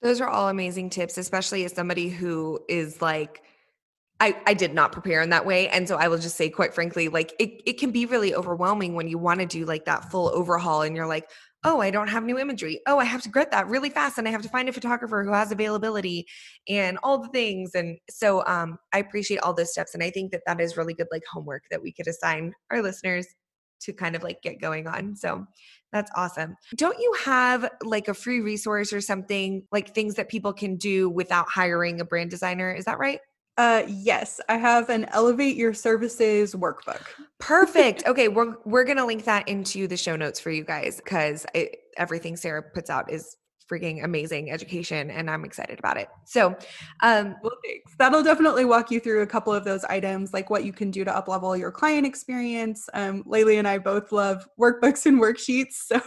those 0.00 0.18
are 0.18 0.28
all 0.28 0.48
amazing 0.48 0.88
tips 0.88 1.18
especially 1.18 1.66
as 1.66 1.74
somebody 1.74 2.08
who 2.08 2.58
is 2.66 3.02
like 3.02 3.42
I, 4.18 4.34
I 4.46 4.54
did 4.54 4.72
not 4.72 4.92
prepare 4.92 5.20
in 5.20 5.28
that 5.30 5.44
way. 5.44 5.68
And 5.68 5.86
so 5.86 5.96
I 5.96 6.08
will 6.08 6.16
just 6.16 6.36
say, 6.36 6.48
quite 6.48 6.72
frankly, 6.72 7.08
like 7.08 7.34
it, 7.38 7.60
it 7.66 7.74
can 7.74 7.90
be 7.90 8.06
really 8.06 8.34
overwhelming 8.34 8.94
when 8.94 9.08
you 9.08 9.18
want 9.18 9.40
to 9.40 9.46
do 9.46 9.66
like 9.66 9.84
that 9.84 10.10
full 10.10 10.30
overhaul 10.30 10.80
and 10.80 10.96
you're 10.96 11.06
like, 11.06 11.28
oh, 11.66 11.80
I 11.80 11.90
don't 11.90 12.08
have 12.08 12.24
new 12.24 12.38
imagery. 12.38 12.80
Oh, 12.86 12.98
I 12.98 13.04
have 13.04 13.22
to 13.22 13.28
get 13.28 13.50
that 13.50 13.66
really 13.66 13.90
fast 13.90 14.18
and 14.18 14.28
I 14.28 14.30
have 14.30 14.42
to 14.42 14.48
find 14.48 14.68
a 14.68 14.72
photographer 14.72 15.24
who 15.24 15.32
has 15.32 15.50
availability 15.50 16.26
and 16.68 16.96
all 17.02 17.18
the 17.18 17.28
things. 17.28 17.72
And 17.74 17.98
so 18.08 18.46
um, 18.46 18.78
I 18.94 18.98
appreciate 19.00 19.38
all 19.38 19.52
those 19.52 19.72
steps. 19.72 19.92
And 19.92 20.02
I 20.02 20.10
think 20.10 20.30
that 20.30 20.42
that 20.46 20.60
is 20.60 20.76
really 20.76 20.94
good, 20.94 21.08
like 21.10 21.24
homework 21.30 21.64
that 21.72 21.82
we 21.82 21.92
could 21.92 22.06
assign 22.06 22.52
our 22.70 22.82
listeners 22.82 23.26
to 23.80 23.92
kind 23.92 24.14
of 24.14 24.22
like 24.22 24.40
get 24.42 24.60
going 24.60 24.86
on. 24.86 25.16
So 25.16 25.44
that's 25.92 26.10
awesome. 26.14 26.56
Don't 26.76 26.98
you 27.00 27.14
have 27.24 27.68
like 27.82 28.06
a 28.06 28.14
free 28.14 28.40
resource 28.40 28.92
or 28.92 29.00
something 29.00 29.64
like 29.72 29.92
things 29.92 30.14
that 30.14 30.28
people 30.28 30.52
can 30.52 30.76
do 30.76 31.10
without 31.10 31.48
hiring 31.48 32.00
a 32.00 32.04
brand 32.04 32.30
designer? 32.30 32.72
Is 32.72 32.84
that 32.84 32.98
right? 32.98 33.18
Uh, 33.58 33.84
yes, 33.88 34.40
I 34.48 34.58
have 34.58 34.90
an 34.90 35.06
Elevate 35.06 35.56
Your 35.56 35.72
Services 35.72 36.54
workbook. 36.54 37.02
Perfect. 37.38 38.04
Okay, 38.16 38.28
we're 38.28 38.54
we're 38.64 38.84
gonna 38.84 39.06
link 39.06 39.24
that 39.24 39.48
into 39.48 39.86
the 39.88 39.96
show 39.96 40.16
notes 40.16 40.38
for 40.38 40.50
you 40.50 40.64
guys 40.64 40.96
because 40.96 41.44
everything 41.96 42.36
Sarah 42.36 42.62
puts 42.62 42.88
out 42.88 43.10
is 43.10 43.36
freaking 43.70 44.04
amazing 44.04 44.50
education 44.50 45.10
and 45.10 45.30
I'm 45.30 45.44
excited 45.44 45.78
about 45.78 45.96
it. 45.96 46.08
So, 46.24 46.56
um, 47.02 47.36
well, 47.42 47.52
thanks. 47.64 47.94
That'll 47.98 48.22
definitely 48.22 48.64
walk 48.64 48.90
you 48.90 49.00
through 49.00 49.22
a 49.22 49.26
couple 49.26 49.52
of 49.52 49.64
those 49.64 49.84
items, 49.84 50.32
like 50.32 50.50
what 50.50 50.64
you 50.64 50.72
can 50.72 50.90
do 50.90 51.04
to 51.04 51.10
uplevel 51.10 51.58
your 51.58 51.70
client 51.70 52.06
experience. 52.06 52.88
Um, 52.94 53.24
Laylee 53.24 53.58
and 53.58 53.66
I 53.66 53.78
both 53.78 54.12
love 54.12 54.48
workbooks 54.60 55.06
and 55.06 55.20
worksheets, 55.20 55.72
so 55.72 56.00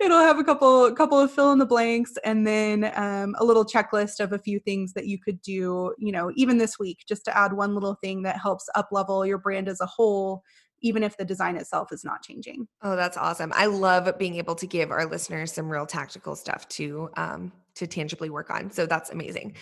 it'll 0.00 0.20
have 0.20 0.38
a 0.38 0.44
couple 0.44 0.92
couple 0.92 1.18
of 1.18 1.30
fill 1.30 1.52
in 1.52 1.58
the 1.58 1.66
blanks 1.66 2.14
and 2.24 2.46
then 2.46 2.90
um, 2.94 3.34
a 3.38 3.44
little 3.44 3.64
checklist 3.64 4.20
of 4.20 4.32
a 4.32 4.38
few 4.38 4.58
things 4.60 4.92
that 4.94 5.06
you 5.06 5.18
could 5.18 5.40
do, 5.42 5.94
you 5.98 6.12
know, 6.12 6.30
even 6.36 6.58
this 6.58 6.78
week, 6.78 7.04
just 7.08 7.24
to 7.26 7.36
add 7.36 7.52
one 7.52 7.74
little 7.74 7.96
thing 8.02 8.22
that 8.22 8.38
helps 8.40 8.68
uplevel 8.76 9.26
your 9.26 9.38
brand 9.38 9.68
as 9.68 9.80
a 9.80 9.86
whole 9.86 10.42
even 10.82 11.02
if 11.02 11.16
the 11.16 11.24
design 11.24 11.56
itself 11.56 11.92
is 11.92 12.04
not 12.04 12.22
changing. 12.22 12.66
Oh, 12.82 12.96
that's 12.96 13.16
awesome. 13.16 13.52
I 13.54 13.66
love 13.66 14.10
being 14.18 14.36
able 14.36 14.54
to 14.56 14.66
give 14.66 14.90
our 14.90 15.06
listeners 15.06 15.52
some 15.52 15.68
real 15.68 15.86
tactical 15.86 16.36
stuff 16.36 16.68
to 16.70 17.10
um, 17.16 17.52
to 17.76 17.86
tangibly 17.86 18.30
work 18.30 18.50
on. 18.50 18.70
So 18.70 18.86
that's 18.86 19.10
amazing. 19.10 19.54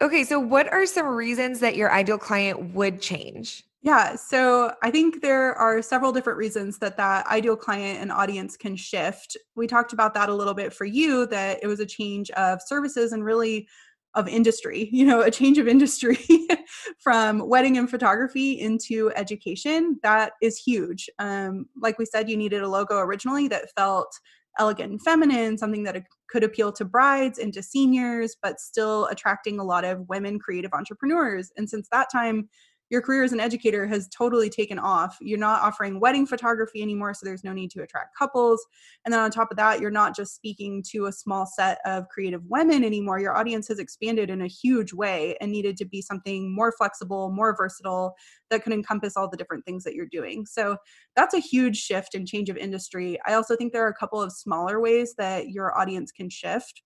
Okay, 0.00 0.24
so 0.24 0.40
what 0.40 0.72
are 0.72 0.84
some 0.84 1.06
reasons 1.06 1.60
that 1.60 1.76
your 1.76 1.92
ideal 1.92 2.18
client 2.18 2.74
would 2.74 3.00
change? 3.00 3.64
Yeah, 3.82 4.14
so 4.14 4.72
I 4.82 4.92
think 4.92 5.22
there 5.22 5.54
are 5.54 5.82
several 5.82 6.12
different 6.12 6.38
reasons 6.38 6.78
that 6.78 6.96
that 6.98 7.26
ideal 7.26 7.56
client 7.56 8.00
and 8.00 8.12
audience 8.12 8.56
can 8.56 8.76
shift. 8.76 9.36
We 9.56 9.66
talked 9.66 9.92
about 9.92 10.14
that 10.14 10.28
a 10.28 10.34
little 10.34 10.54
bit 10.54 10.72
for 10.72 10.84
you 10.84 11.26
that 11.26 11.58
it 11.62 11.66
was 11.66 11.80
a 11.80 11.86
change 11.86 12.30
of 12.30 12.60
services 12.64 13.12
and 13.12 13.24
really 13.24 13.68
of 14.14 14.28
industry, 14.28 14.88
you 14.92 15.04
know, 15.04 15.20
a 15.20 15.30
change 15.30 15.58
of 15.58 15.68
industry 15.68 16.18
from 16.98 17.48
wedding 17.48 17.78
and 17.78 17.90
photography 17.90 18.60
into 18.60 19.10
education. 19.14 19.98
That 20.02 20.32
is 20.40 20.58
huge. 20.58 21.08
Um, 21.18 21.66
like 21.80 21.98
we 21.98 22.04
said, 22.04 22.28
you 22.28 22.36
needed 22.36 22.62
a 22.62 22.68
logo 22.68 22.98
originally 22.98 23.48
that 23.48 23.72
felt 23.76 24.18
elegant 24.58 24.90
and 24.90 25.02
feminine, 25.02 25.56
something 25.56 25.84
that 25.84 25.96
could 26.28 26.44
appeal 26.44 26.72
to 26.72 26.84
brides 26.84 27.38
and 27.38 27.52
to 27.54 27.62
seniors, 27.62 28.36
but 28.42 28.60
still 28.60 29.06
attracting 29.06 29.58
a 29.58 29.64
lot 29.64 29.84
of 29.84 30.08
women 30.08 30.38
creative 30.38 30.72
entrepreneurs. 30.74 31.50
And 31.56 31.68
since 31.68 31.88
that 31.90 32.08
time, 32.12 32.48
your 32.92 33.00
career 33.00 33.24
as 33.24 33.32
an 33.32 33.40
educator 33.40 33.86
has 33.86 34.06
totally 34.08 34.50
taken 34.50 34.78
off. 34.78 35.16
You're 35.22 35.38
not 35.38 35.62
offering 35.62 35.98
wedding 35.98 36.26
photography 36.26 36.82
anymore, 36.82 37.14
so 37.14 37.24
there's 37.24 37.42
no 37.42 37.54
need 37.54 37.70
to 37.70 37.82
attract 37.82 38.14
couples. 38.14 38.62
And 39.06 39.12
then 39.14 39.20
on 39.20 39.30
top 39.30 39.50
of 39.50 39.56
that, 39.56 39.80
you're 39.80 39.90
not 39.90 40.14
just 40.14 40.34
speaking 40.34 40.84
to 40.90 41.06
a 41.06 41.12
small 41.12 41.46
set 41.46 41.78
of 41.86 42.06
creative 42.10 42.42
women 42.44 42.84
anymore. 42.84 43.18
Your 43.18 43.34
audience 43.34 43.66
has 43.68 43.78
expanded 43.78 44.28
in 44.28 44.42
a 44.42 44.46
huge 44.46 44.92
way 44.92 45.38
and 45.40 45.50
needed 45.50 45.78
to 45.78 45.86
be 45.86 46.02
something 46.02 46.54
more 46.54 46.70
flexible, 46.70 47.30
more 47.30 47.56
versatile 47.56 48.14
that 48.50 48.62
could 48.62 48.74
encompass 48.74 49.16
all 49.16 49.26
the 49.26 49.38
different 49.38 49.64
things 49.64 49.84
that 49.84 49.94
you're 49.94 50.04
doing. 50.04 50.44
So 50.44 50.76
that's 51.16 51.32
a 51.32 51.38
huge 51.38 51.78
shift 51.78 52.14
and 52.14 52.28
change 52.28 52.50
of 52.50 52.58
industry. 52.58 53.18
I 53.26 53.32
also 53.32 53.56
think 53.56 53.72
there 53.72 53.86
are 53.86 53.88
a 53.88 53.94
couple 53.94 54.20
of 54.20 54.32
smaller 54.32 54.80
ways 54.82 55.14
that 55.16 55.48
your 55.48 55.78
audience 55.78 56.12
can 56.12 56.28
shift 56.28 56.82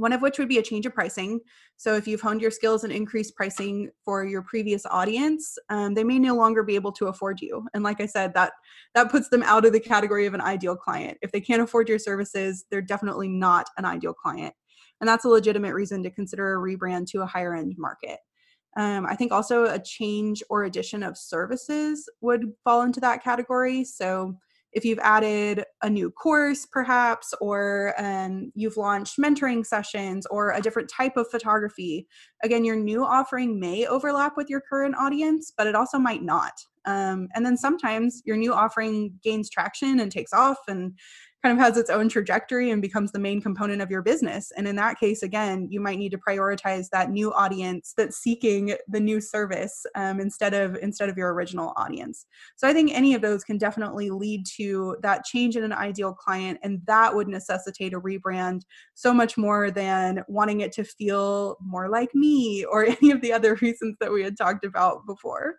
one 0.00 0.14
of 0.14 0.22
which 0.22 0.38
would 0.38 0.48
be 0.48 0.58
a 0.58 0.62
change 0.62 0.86
of 0.86 0.94
pricing. 0.94 1.38
So 1.76 1.94
if 1.94 2.08
you've 2.08 2.22
honed 2.22 2.40
your 2.40 2.50
skills 2.50 2.84
and 2.84 2.92
increased 2.92 3.36
pricing 3.36 3.90
for 4.02 4.24
your 4.24 4.40
previous 4.40 4.86
audience, 4.86 5.58
um, 5.68 5.92
they 5.92 6.04
may 6.04 6.18
no 6.18 6.34
longer 6.34 6.62
be 6.62 6.74
able 6.74 6.92
to 6.92 7.08
afford 7.08 7.40
you. 7.42 7.66
And 7.74 7.84
like 7.84 8.00
I 8.00 8.06
said, 8.06 8.32
that 8.32 8.52
that 8.94 9.10
puts 9.10 9.28
them 9.28 9.42
out 9.42 9.66
of 9.66 9.74
the 9.74 9.80
category 9.80 10.24
of 10.24 10.32
an 10.32 10.40
ideal 10.40 10.74
client. 10.74 11.18
If 11.20 11.32
they 11.32 11.40
can't 11.40 11.60
afford 11.60 11.86
your 11.88 11.98
services, 11.98 12.64
they're 12.70 12.80
definitely 12.80 13.28
not 13.28 13.68
an 13.76 13.84
ideal 13.84 14.14
client. 14.14 14.54
And 15.00 15.08
that's 15.08 15.26
a 15.26 15.28
legitimate 15.28 15.74
reason 15.74 16.02
to 16.02 16.10
consider 16.10 16.54
a 16.54 16.58
rebrand 16.58 17.06
to 17.08 17.20
a 17.20 17.26
higher 17.26 17.54
end 17.54 17.74
market. 17.76 18.18
Um, 18.78 19.04
I 19.04 19.16
think 19.16 19.32
also 19.32 19.64
a 19.64 19.78
change 19.78 20.42
or 20.48 20.64
addition 20.64 21.02
of 21.02 21.18
services 21.18 22.08
would 22.22 22.52
fall 22.64 22.82
into 22.82 23.00
that 23.00 23.22
category. 23.22 23.84
So 23.84 24.36
if 24.72 24.84
you've 24.84 24.98
added 25.00 25.64
a 25.82 25.90
new 25.90 26.10
course 26.10 26.66
perhaps 26.70 27.34
or 27.40 27.94
um, 27.98 28.52
you've 28.54 28.76
launched 28.76 29.18
mentoring 29.18 29.64
sessions 29.64 30.26
or 30.26 30.52
a 30.52 30.60
different 30.60 30.88
type 30.88 31.16
of 31.16 31.26
photography 31.30 32.06
again 32.42 32.64
your 32.64 32.76
new 32.76 33.04
offering 33.04 33.58
may 33.58 33.86
overlap 33.86 34.36
with 34.36 34.48
your 34.48 34.60
current 34.60 34.94
audience 34.96 35.52
but 35.56 35.66
it 35.66 35.74
also 35.74 35.98
might 35.98 36.22
not. 36.22 36.52
Um, 36.86 37.28
and 37.34 37.44
then 37.44 37.56
sometimes 37.56 38.22
your 38.24 38.36
new 38.38 38.54
offering 38.54 39.12
gains 39.22 39.50
traction 39.50 40.00
and 40.00 40.10
takes 40.10 40.32
off 40.32 40.58
and 40.66 40.98
kind 41.42 41.58
of 41.58 41.64
has 41.64 41.76
its 41.76 41.88
own 41.88 42.08
trajectory 42.08 42.70
and 42.70 42.82
becomes 42.82 43.12
the 43.12 43.18
main 43.18 43.40
component 43.40 43.80
of 43.80 43.90
your 43.90 44.02
business. 44.02 44.52
And 44.56 44.68
in 44.68 44.76
that 44.76 44.98
case, 44.98 45.22
again, 45.22 45.68
you 45.70 45.80
might 45.80 45.98
need 45.98 46.12
to 46.12 46.18
prioritize 46.18 46.88
that 46.90 47.10
new 47.10 47.32
audience 47.32 47.94
that's 47.96 48.18
seeking 48.18 48.74
the 48.88 49.00
new 49.00 49.20
service 49.20 49.86
um, 49.94 50.20
instead 50.20 50.52
of 50.52 50.76
instead 50.82 51.08
of 51.08 51.16
your 51.16 51.32
original 51.32 51.72
audience. 51.76 52.26
So 52.56 52.68
I 52.68 52.72
think 52.72 52.92
any 52.92 53.14
of 53.14 53.22
those 53.22 53.42
can 53.42 53.56
definitely 53.56 54.10
lead 54.10 54.44
to 54.56 54.96
that 55.02 55.24
change 55.24 55.56
in 55.56 55.64
an 55.64 55.72
ideal 55.72 56.12
client, 56.12 56.58
and 56.62 56.80
that 56.86 57.14
would 57.14 57.28
necessitate 57.28 57.94
a 57.94 58.00
rebrand 58.00 58.62
so 58.94 59.14
much 59.14 59.38
more 59.38 59.70
than 59.70 60.22
wanting 60.28 60.60
it 60.60 60.72
to 60.72 60.84
feel 60.84 61.56
more 61.60 61.88
like 61.88 62.14
me 62.14 62.64
or 62.64 62.84
any 63.02 63.10
of 63.10 63.20
the 63.22 63.32
other 63.32 63.54
reasons 63.56 63.96
that 64.00 64.12
we 64.12 64.22
had 64.22 64.36
talked 64.36 64.64
about 64.64 65.06
before. 65.06 65.56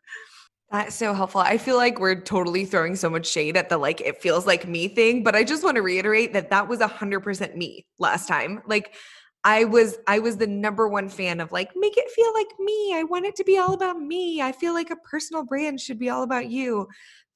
That's 0.72 0.96
so 0.96 1.14
helpful. 1.14 1.42
I 1.42 1.58
feel 1.58 1.76
like 1.76 2.00
we're 2.00 2.22
totally 2.22 2.64
throwing 2.64 2.96
so 2.96 3.10
much 3.10 3.28
shade 3.28 3.58
at 3.58 3.68
the 3.68 3.78
like 3.78 4.00
it 4.00 4.22
feels 4.22 4.48
like 4.48 4.68
me 4.68 4.88
thing, 4.88 5.22
but 5.22 5.36
I 5.36 5.44
just 5.44 5.66
want 5.66 5.76
to 5.76 5.82
reiterate 5.82 6.32
that 6.34 6.50
that 6.52 6.70
was 6.70 6.80
100% 6.80 7.58
me 7.58 7.86
last 8.00 8.28
time. 8.28 8.62
Like 8.66 8.96
I 9.44 9.66
was 9.66 9.98
I 10.08 10.20
was 10.20 10.38
the 10.38 10.48
number 10.48 10.88
one 10.88 11.10
fan 11.10 11.42
of 11.42 11.52
like 11.52 11.72
make 11.76 11.98
it 11.98 12.10
feel 12.12 12.34
like 12.34 12.48
me. 12.58 12.94
I 12.96 13.04
want 13.04 13.26
it 13.26 13.36
to 13.38 13.44
be 13.44 13.58
all 13.58 13.74
about 13.74 14.00
me. 14.00 14.42
I 14.42 14.54
feel 14.54 14.74
like 14.74 14.92
a 14.92 14.96
personal 14.96 15.44
brand 15.44 15.82
should 15.82 16.00
be 16.00 16.10
all 16.10 16.24
about 16.24 16.50
you. 16.50 16.88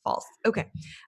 False. 0.06 0.26
Okay. 0.46 0.68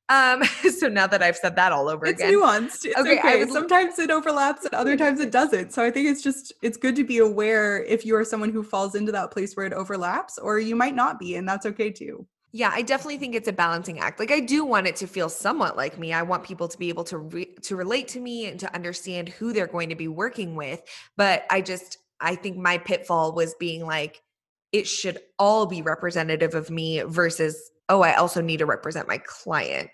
Um 0.09 0.43
so 0.77 0.89
now 0.89 1.07
that 1.07 1.23
I've 1.23 1.37
said 1.37 1.55
that 1.55 1.71
all 1.71 1.87
over 1.87 2.07
it's 2.07 2.19
again. 2.19 2.33
nuanced. 2.33 2.83
It's 2.83 2.99
okay. 2.99 3.19
okay. 3.19 3.39
Would, 3.39 3.51
Sometimes 3.51 3.99
it 3.99 4.09
overlaps 4.11 4.65
and 4.65 4.73
other 4.73 4.97
times 5.03 5.19
it 5.21 5.31
doesn't. 5.31 5.71
So 5.71 5.83
I 5.83 5.91
think 5.91 6.09
it's 6.09 6.23
just 6.23 6.51
it's 6.61 6.77
good 6.77 6.95
to 6.97 7.03
be 7.03 7.19
aware 7.19 7.83
if 7.85 8.05
you 8.05 8.15
are 8.15 8.25
someone 8.25 8.51
who 8.51 8.63
falls 8.63 8.95
into 8.95 9.11
that 9.13 9.31
place 9.31 9.55
where 9.55 9.67
it 9.67 9.73
overlaps 9.73 10.37
or 10.39 10.59
you 10.59 10.75
might 10.75 10.95
not 10.95 11.19
be 11.19 11.35
and 11.35 11.47
that's 11.47 11.65
okay 11.67 11.91
too. 11.91 12.25
Yeah, 12.53 12.71
I 12.73 12.81
definitely 12.81 13.17
think 13.17 13.35
it's 13.35 13.47
a 13.47 13.53
balancing 13.53 13.99
act. 13.99 14.19
Like 14.19 14.31
I 14.31 14.39
do 14.39 14.65
want 14.65 14.87
it 14.87 14.95
to 14.97 15.07
feel 15.07 15.29
somewhat 15.29 15.77
like 15.77 15.99
me. 15.99 16.11
I 16.11 16.23
want 16.23 16.43
people 16.43 16.67
to 16.67 16.77
be 16.77 16.89
able 16.89 17.03
to 17.05 17.19
re- 17.19 17.55
to 17.63 17.75
relate 17.75 18.07
to 18.09 18.19
me 18.19 18.47
and 18.47 18.59
to 18.61 18.73
understand 18.73 19.29
who 19.29 19.53
they're 19.53 19.67
going 19.67 19.89
to 19.89 19.95
be 19.95 20.07
working 20.07 20.55
with, 20.55 20.81
but 21.17 21.45
I 21.51 21.61
just 21.61 21.99
I 22.19 22.33
think 22.33 22.57
my 22.57 22.79
pitfall 22.79 23.35
was 23.35 23.53
being 23.59 23.85
like 23.85 24.23
it 24.71 24.87
should 24.87 25.19
all 25.37 25.65
be 25.65 25.81
representative 25.81 26.55
of 26.55 26.69
me 26.69 27.01
versus 27.01 27.69
oh, 27.89 28.01
I 28.01 28.13
also 28.15 28.41
need 28.41 28.57
to 28.57 28.65
represent 28.65 29.07
my 29.07 29.17
client. 29.19 29.89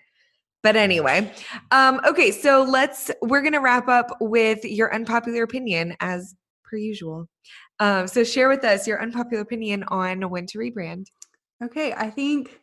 But 0.62 0.76
anyway, 0.76 1.30
um, 1.72 2.00
okay, 2.06 2.30
so 2.30 2.62
let's 2.62 3.10
we're 3.20 3.42
gonna 3.42 3.60
wrap 3.60 3.88
up 3.88 4.16
with 4.20 4.64
your 4.64 4.94
unpopular 4.94 5.42
opinion 5.42 5.94
as 6.00 6.34
per 6.64 6.78
usual. 6.78 7.28
Um, 7.80 8.08
so 8.08 8.24
share 8.24 8.48
with 8.48 8.64
us 8.64 8.86
your 8.86 9.02
unpopular 9.02 9.42
opinion 9.42 9.84
on 9.88 10.22
when 10.30 10.46
to 10.46 10.58
rebrand. 10.58 11.06
Okay, 11.62 11.92
I 11.92 12.08
think 12.08 12.60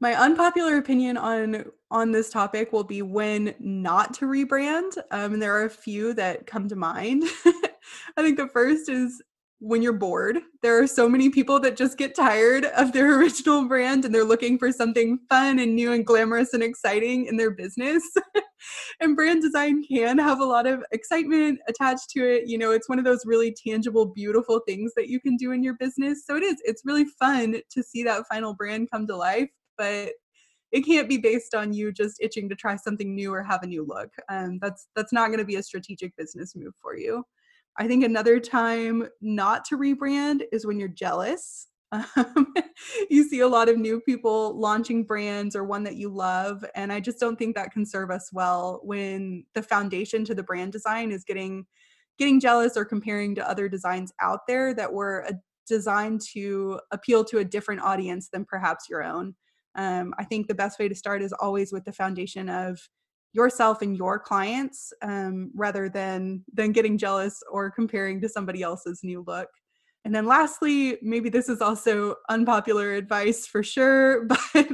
my 0.00 0.14
unpopular 0.14 0.76
opinion 0.76 1.16
on 1.16 1.64
on 1.90 2.12
this 2.12 2.28
topic 2.28 2.72
will 2.72 2.84
be 2.84 3.02
when 3.02 3.54
not 3.60 4.14
to 4.14 4.26
rebrand. 4.26 4.98
Um, 5.10 5.34
and 5.34 5.42
there 5.42 5.56
are 5.56 5.64
a 5.64 5.70
few 5.70 6.12
that 6.14 6.46
come 6.46 6.68
to 6.68 6.76
mind. 6.76 7.22
I 7.46 8.22
think 8.22 8.36
the 8.36 8.48
first 8.48 8.88
is 8.88 9.22
when 9.62 9.80
you're 9.80 9.92
bored. 9.92 10.40
There 10.60 10.82
are 10.82 10.88
so 10.88 11.08
many 11.08 11.30
people 11.30 11.60
that 11.60 11.76
just 11.76 11.96
get 11.96 12.16
tired 12.16 12.64
of 12.64 12.92
their 12.92 13.14
original 13.18 13.68
brand 13.68 14.04
and 14.04 14.12
they're 14.12 14.24
looking 14.24 14.58
for 14.58 14.72
something 14.72 15.20
fun 15.28 15.60
and 15.60 15.76
new 15.76 15.92
and 15.92 16.04
glamorous 16.04 16.52
and 16.52 16.64
exciting 16.64 17.26
in 17.26 17.36
their 17.36 17.52
business. 17.52 18.02
and 19.00 19.14
brand 19.14 19.40
design 19.40 19.84
can 19.84 20.18
have 20.18 20.40
a 20.40 20.44
lot 20.44 20.66
of 20.66 20.82
excitement 20.90 21.60
attached 21.68 22.10
to 22.10 22.28
it. 22.28 22.48
You 22.48 22.58
know, 22.58 22.72
it's 22.72 22.88
one 22.88 22.98
of 22.98 23.04
those 23.04 23.24
really 23.24 23.54
tangible, 23.54 24.06
beautiful 24.06 24.60
things 24.66 24.92
that 24.96 25.08
you 25.08 25.20
can 25.20 25.36
do 25.36 25.52
in 25.52 25.62
your 25.62 25.74
business. 25.74 26.24
So 26.26 26.34
it 26.36 26.42
is, 26.42 26.56
it's 26.64 26.82
really 26.84 27.04
fun 27.04 27.62
to 27.70 27.82
see 27.84 28.02
that 28.02 28.26
final 28.28 28.54
brand 28.54 28.90
come 28.90 29.06
to 29.06 29.16
life, 29.16 29.50
but 29.78 30.10
it 30.72 30.84
can't 30.84 31.08
be 31.08 31.18
based 31.18 31.54
on 31.54 31.72
you 31.72 31.92
just 31.92 32.16
itching 32.20 32.48
to 32.48 32.56
try 32.56 32.74
something 32.74 33.14
new 33.14 33.32
or 33.32 33.44
have 33.44 33.62
a 33.62 33.66
new 33.66 33.86
look. 33.86 34.10
Um, 34.28 34.58
that's 34.60 34.88
that's 34.96 35.12
not 35.12 35.28
going 35.28 35.38
to 35.38 35.44
be 35.44 35.56
a 35.56 35.62
strategic 35.62 36.16
business 36.16 36.56
move 36.56 36.72
for 36.82 36.96
you. 36.96 37.24
I 37.78 37.86
think 37.88 38.04
another 38.04 38.38
time 38.38 39.08
not 39.20 39.64
to 39.66 39.78
rebrand 39.78 40.42
is 40.52 40.66
when 40.66 40.78
you're 40.78 40.88
jealous. 40.88 41.68
Um, 42.16 42.54
you 43.10 43.28
see 43.28 43.40
a 43.40 43.48
lot 43.48 43.68
of 43.68 43.76
new 43.76 44.00
people 44.00 44.58
launching 44.58 45.04
brands 45.04 45.54
or 45.54 45.62
one 45.62 45.82
that 45.82 45.96
you 45.96 46.08
love. 46.08 46.64
And 46.74 46.90
I 46.90 47.00
just 47.00 47.20
don't 47.20 47.38
think 47.38 47.54
that 47.54 47.70
can 47.70 47.84
serve 47.84 48.10
us 48.10 48.30
well 48.32 48.80
when 48.82 49.44
the 49.54 49.62
foundation 49.62 50.24
to 50.24 50.34
the 50.34 50.42
brand 50.42 50.72
design 50.72 51.12
is 51.12 51.22
getting 51.22 51.66
getting 52.18 52.40
jealous 52.40 52.78
or 52.78 52.86
comparing 52.86 53.34
to 53.34 53.46
other 53.46 53.68
designs 53.68 54.10
out 54.22 54.46
there 54.48 54.72
that 54.72 54.94
were 54.94 55.26
uh, 55.28 55.32
designed 55.66 56.22
to 56.32 56.80
appeal 56.92 57.24
to 57.24 57.38
a 57.38 57.44
different 57.44 57.82
audience 57.82 58.28
than 58.30 58.46
perhaps 58.46 58.88
your 58.88 59.02
own. 59.02 59.34
Um, 59.74 60.14
I 60.18 60.24
think 60.24 60.46
the 60.46 60.54
best 60.54 60.78
way 60.78 60.88
to 60.88 60.94
start 60.94 61.22
is 61.22 61.32
always 61.32 61.72
with 61.72 61.84
the 61.84 61.92
foundation 61.92 62.48
of 62.48 62.88
yourself 63.32 63.82
and 63.82 63.96
your 63.96 64.18
clients 64.18 64.92
um, 65.02 65.50
rather 65.54 65.88
than 65.88 66.44
than 66.52 66.72
getting 66.72 66.98
jealous 66.98 67.42
or 67.50 67.70
comparing 67.70 68.20
to 68.20 68.28
somebody 68.28 68.62
else's 68.62 69.00
new 69.02 69.24
look. 69.26 69.48
And 70.04 70.12
then 70.12 70.26
lastly 70.26 70.98
maybe 71.00 71.28
this 71.28 71.48
is 71.48 71.60
also 71.60 72.16
unpopular 72.28 72.94
advice 72.94 73.46
for 73.46 73.62
sure 73.62 74.26
but 74.54 74.68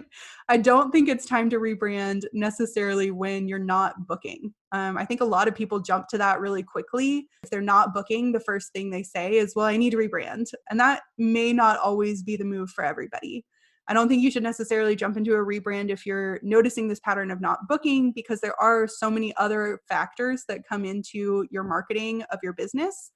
i 0.48 0.56
don't 0.56 0.90
think 0.90 1.06
it's 1.06 1.26
time 1.26 1.50
to 1.50 1.58
rebrand 1.58 2.22
necessarily 2.32 3.10
when 3.10 3.46
you're 3.46 3.58
not 3.58 4.06
booking. 4.06 4.54
Um, 4.72 4.96
i 4.96 5.04
think 5.04 5.20
a 5.20 5.26
lot 5.26 5.46
of 5.46 5.54
people 5.54 5.80
jump 5.80 6.08
to 6.08 6.18
that 6.18 6.40
really 6.40 6.62
quickly. 6.62 7.28
If 7.42 7.50
they're 7.50 7.60
not 7.60 7.92
booking 7.94 8.32
the 8.32 8.40
first 8.40 8.72
thing 8.72 8.90
they 8.90 9.02
say 9.02 9.34
is 9.34 9.54
well 9.54 9.66
i 9.66 9.76
need 9.76 9.90
to 9.90 9.98
rebrand. 9.98 10.46
And 10.70 10.80
that 10.80 11.02
may 11.18 11.52
not 11.52 11.78
always 11.78 12.22
be 12.22 12.36
the 12.36 12.44
move 12.44 12.70
for 12.70 12.84
everybody 12.84 13.44
I 13.88 13.94
don't 13.94 14.06
think 14.06 14.22
you 14.22 14.30
should 14.30 14.42
necessarily 14.42 14.94
jump 14.94 15.16
into 15.16 15.32
a 15.32 15.38
rebrand 15.38 15.88
if 15.88 16.04
you're 16.04 16.38
noticing 16.42 16.88
this 16.88 17.00
pattern 17.00 17.30
of 17.30 17.40
not 17.40 17.66
booking 17.68 18.12
because 18.12 18.40
there 18.40 18.60
are 18.60 18.86
so 18.86 19.10
many 19.10 19.34
other 19.36 19.80
factors 19.88 20.44
that 20.46 20.68
come 20.68 20.84
into 20.84 21.46
your 21.50 21.64
marketing 21.64 22.22
of 22.30 22.38
your 22.42 22.52
business. 22.52 23.10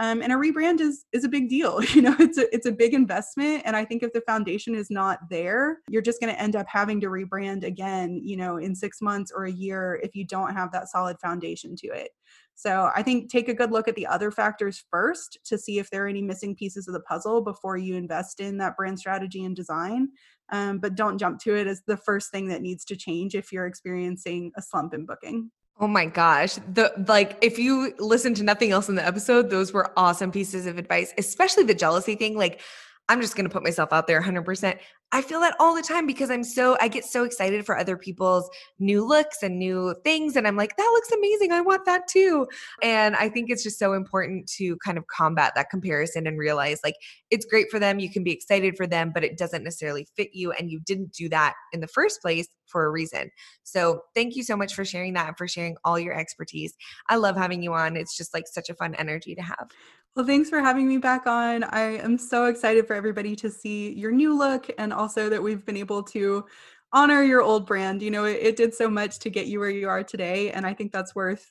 Um, 0.00 0.22
and 0.22 0.32
a 0.32 0.36
rebrand 0.36 0.80
is 0.80 1.04
is 1.12 1.24
a 1.24 1.28
big 1.28 1.48
deal. 1.48 1.80
You 1.98 2.02
know, 2.02 2.14
it's 2.20 2.38
a 2.38 2.54
it's 2.54 2.66
a 2.66 2.72
big 2.72 2.94
investment, 2.94 3.62
and 3.64 3.74
I 3.74 3.84
think 3.84 4.02
if 4.02 4.12
the 4.12 4.20
foundation 4.20 4.74
is 4.74 4.90
not 4.90 5.18
there, 5.28 5.78
you're 5.88 6.02
just 6.02 6.20
going 6.20 6.32
to 6.32 6.40
end 6.40 6.54
up 6.54 6.66
having 6.68 7.00
to 7.00 7.08
rebrand 7.08 7.64
again. 7.64 8.20
You 8.22 8.36
know, 8.36 8.58
in 8.58 8.74
six 8.74 9.00
months 9.00 9.32
or 9.34 9.44
a 9.44 9.50
year 9.50 10.00
if 10.02 10.14
you 10.14 10.24
don't 10.24 10.54
have 10.54 10.70
that 10.72 10.88
solid 10.88 11.18
foundation 11.20 11.74
to 11.76 11.88
it. 11.88 12.10
So 12.54 12.90
I 12.94 13.04
think 13.04 13.30
take 13.30 13.48
a 13.48 13.54
good 13.54 13.70
look 13.70 13.86
at 13.86 13.94
the 13.94 14.06
other 14.08 14.32
factors 14.32 14.84
first 14.90 15.38
to 15.44 15.56
see 15.56 15.78
if 15.78 15.90
there 15.90 16.04
are 16.04 16.08
any 16.08 16.22
missing 16.22 16.56
pieces 16.56 16.88
of 16.88 16.94
the 16.94 17.00
puzzle 17.00 17.40
before 17.40 17.76
you 17.76 17.94
invest 17.94 18.40
in 18.40 18.58
that 18.58 18.76
brand 18.76 18.98
strategy 18.98 19.44
and 19.44 19.54
design. 19.54 20.08
Um, 20.50 20.78
but 20.78 20.96
don't 20.96 21.18
jump 21.18 21.38
to 21.42 21.54
it 21.54 21.68
as 21.68 21.82
the 21.86 21.96
first 21.96 22.32
thing 22.32 22.48
that 22.48 22.62
needs 22.62 22.84
to 22.86 22.96
change 22.96 23.36
if 23.36 23.52
you're 23.52 23.66
experiencing 23.66 24.50
a 24.56 24.62
slump 24.62 24.92
in 24.92 25.06
booking. 25.06 25.52
Oh 25.80 25.86
my 25.86 26.06
gosh. 26.06 26.56
The 26.72 26.92
like 27.06 27.38
if 27.40 27.58
you 27.58 27.94
listen 27.98 28.34
to 28.34 28.42
nothing 28.42 28.72
else 28.72 28.88
in 28.88 28.96
the 28.96 29.06
episode, 29.06 29.48
those 29.48 29.72
were 29.72 29.92
awesome 29.96 30.32
pieces 30.32 30.66
of 30.66 30.76
advice, 30.76 31.12
especially 31.18 31.64
the 31.64 31.74
jealousy 31.74 32.16
thing. 32.16 32.36
Like 32.36 32.60
I'm 33.08 33.22
just 33.22 33.36
going 33.36 33.48
to 33.48 33.52
put 33.52 33.62
myself 33.62 33.90
out 33.92 34.06
there 34.06 34.20
100%. 34.20 34.78
I 35.12 35.22
feel 35.22 35.40
that 35.40 35.56
all 35.58 35.74
the 35.74 35.80
time 35.80 36.06
because 36.06 36.30
I'm 36.30 36.44
so, 36.44 36.76
I 36.78 36.88
get 36.88 37.06
so 37.06 37.24
excited 37.24 37.64
for 37.64 37.78
other 37.78 37.96
people's 37.96 38.50
new 38.78 39.06
looks 39.06 39.42
and 39.42 39.58
new 39.58 39.94
things. 40.04 40.36
And 40.36 40.46
I'm 40.46 40.56
like, 40.56 40.76
that 40.76 40.90
looks 40.92 41.10
amazing. 41.10 41.52
I 41.52 41.62
want 41.62 41.86
that 41.86 42.06
too. 42.06 42.46
And 42.82 43.16
I 43.16 43.30
think 43.30 43.48
it's 43.48 43.62
just 43.62 43.78
so 43.78 43.94
important 43.94 44.46
to 44.58 44.76
kind 44.84 44.98
of 44.98 45.06
combat 45.06 45.54
that 45.54 45.70
comparison 45.70 46.26
and 46.26 46.38
realize 46.38 46.80
like 46.84 46.96
it's 47.30 47.46
great 47.46 47.70
for 47.70 47.78
them. 47.78 47.98
You 47.98 48.10
can 48.10 48.22
be 48.22 48.32
excited 48.32 48.76
for 48.76 48.86
them, 48.86 49.10
but 49.14 49.24
it 49.24 49.38
doesn't 49.38 49.64
necessarily 49.64 50.06
fit 50.14 50.34
you. 50.34 50.52
And 50.52 50.70
you 50.70 50.80
didn't 50.80 51.12
do 51.12 51.30
that 51.30 51.54
in 51.72 51.80
the 51.80 51.88
first 51.88 52.20
place 52.20 52.48
for 52.68 52.84
a 52.84 52.90
reason. 52.90 53.30
So 53.62 54.02
thank 54.14 54.36
you 54.36 54.42
so 54.42 54.56
much 54.56 54.74
for 54.74 54.84
sharing 54.84 55.14
that 55.14 55.28
and 55.28 55.36
for 55.36 55.48
sharing 55.48 55.76
all 55.84 55.98
your 55.98 56.14
expertise. 56.14 56.74
I 57.08 57.16
love 57.16 57.36
having 57.36 57.62
you 57.62 57.72
on. 57.74 57.96
It's 57.96 58.16
just 58.16 58.34
like 58.34 58.46
such 58.46 58.70
a 58.70 58.74
fun 58.74 58.94
energy 58.94 59.34
to 59.34 59.42
have. 59.42 59.68
Well, 60.16 60.26
thanks 60.26 60.50
for 60.50 60.60
having 60.60 60.88
me 60.88 60.98
back 60.98 61.26
on. 61.26 61.64
I 61.64 61.98
am 61.98 62.18
so 62.18 62.46
excited 62.46 62.86
for 62.86 62.94
everybody 62.94 63.36
to 63.36 63.50
see 63.50 63.92
your 63.92 64.10
new 64.10 64.36
look 64.36 64.68
and 64.78 64.92
also 64.92 65.28
that 65.28 65.42
we've 65.42 65.64
been 65.64 65.76
able 65.76 66.02
to 66.04 66.44
honor 66.92 67.22
your 67.22 67.42
old 67.42 67.66
brand. 67.66 68.02
You 68.02 68.10
know, 68.10 68.24
it, 68.24 68.38
it, 68.40 68.56
did 68.56 68.74
so 68.74 68.88
much 68.88 69.18
to 69.20 69.30
get 69.30 69.46
you 69.46 69.60
where 69.60 69.70
you 69.70 69.88
are 69.88 70.02
today. 70.02 70.50
And 70.50 70.66
I 70.66 70.74
think 70.74 70.90
that's 70.90 71.14
worth 71.14 71.50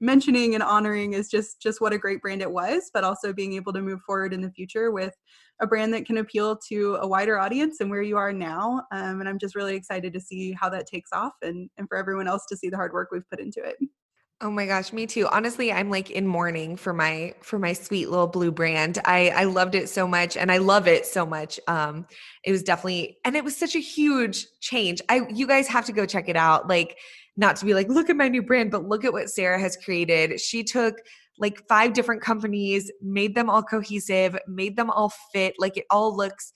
mentioning 0.00 0.54
and 0.54 0.62
honoring 0.62 1.12
is 1.12 1.28
just 1.28 1.60
just 1.60 1.80
what 1.80 1.92
a 1.92 1.98
great 1.98 2.20
brand 2.20 2.42
it 2.42 2.50
was, 2.50 2.90
but 2.92 3.04
also 3.04 3.32
being 3.32 3.54
able 3.54 3.72
to 3.72 3.80
move 3.80 4.00
forward 4.02 4.32
in 4.32 4.40
the 4.40 4.50
future 4.50 4.90
with 4.90 5.14
a 5.60 5.66
brand 5.66 5.94
that 5.94 6.06
can 6.06 6.18
appeal 6.18 6.56
to 6.68 6.96
a 7.00 7.06
wider 7.06 7.38
audience 7.38 7.80
and 7.80 7.90
where 7.90 8.02
you 8.02 8.16
are 8.16 8.32
now. 8.32 8.82
Um, 8.92 9.20
and 9.20 9.28
I'm 9.28 9.38
just 9.38 9.54
really 9.54 9.76
excited 9.76 10.12
to 10.12 10.20
see 10.20 10.52
how 10.52 10.68
that 10.70 10.86
takes 10.86 11.10
off 11.12 11.34
and, 11.42 11.70
and 11.78 11.88
for 11.88 11.96
everyone 11.96 12.26
else 12.26 12.44
to 12.46 12.56
see 12.56 12.68
the 12.68 12.76
hard 12.76 12.92
work 12.92 13.10
we've 13.12 13.28
put 13.30 13.40
into 13.40 13.62
it. 13.62 13.76
Oh 14.40 14.50
my 14.50 14.66
gosh, 14.66 14.92
me 14.92 15.06
too. 15.06 15.28
Honestly, 15.28 15.72
I'm 15.72 15.90
like 15.90 16.10
in 16.10 16.26
mourning 16.26 16.76
for 16.76 16.92
my 16.92 17.34
for 17.40 17.58
my 17.58 17.72
sweet 17.72 18.10
little 18.10 18.26
blue 18.26 18.50
brand. 18.50 18.98
I 19.04 19.30
I 19.30 19.44
loved 19.44 19.76
it 19.76 19.88
so 19.88 20.08
much 20.08 20.36
and 20.36 20.50
I 20.50 20.58
love 20.58 20.88
it 20.88 21.06
so 21.06 21.24
much. 21.24 21.60
Um 21.68 22.06
it 22.44 22.50
was 22.50 22.62
definitely 22.62 23.18
and 23.24 23.36
it 23.36 23.44
was 23.44 23.56
such 23.56 23.76
a 23.76 23.78
huge 23.78 24.46
change. 24.60 25.00
I 25.08 25.22
you 25.32 25.46
guys 25.46 25.68
have 25.68 25.86
to 25.86 25.92
go 25.92 26.04
check 26.04 26.28
it 26.28 26.36
out. 26.36 26.68
Like 26.68 26.98
not 27.36 27.56
to 27.56 27.64
be 27.64 27.74
like 27.74 27.88
look 27.88 28.10
at 28.10 28.16
my 28.16 28.28
new 28.28 28.42
brand, 28.42 28.70
but 28.70 28.88
look 28.88 29.04
at 29.04 29.12
what 29.12 29.30
Sarah 29.30 29.58
has 29.58 29.76
created. 29.76 30.40
She 30.40 30.62
took 30.62 30.96
like 31.38 31.66
five 31.68 31.92
different 31.92 32.22
companies, 32.22 32.90
made 33.02 33.34
them 33.34 33.50
all 33.50 33.62
cohesive, 33.62 34.38
made 34.46 34.76
them 34.76 34.90
all 34.90 35.12
fit. 35.32 35.54
Like 35.58 35.76
it 35.76 35.86
all 35.90 36.16
looks 36.16 36.52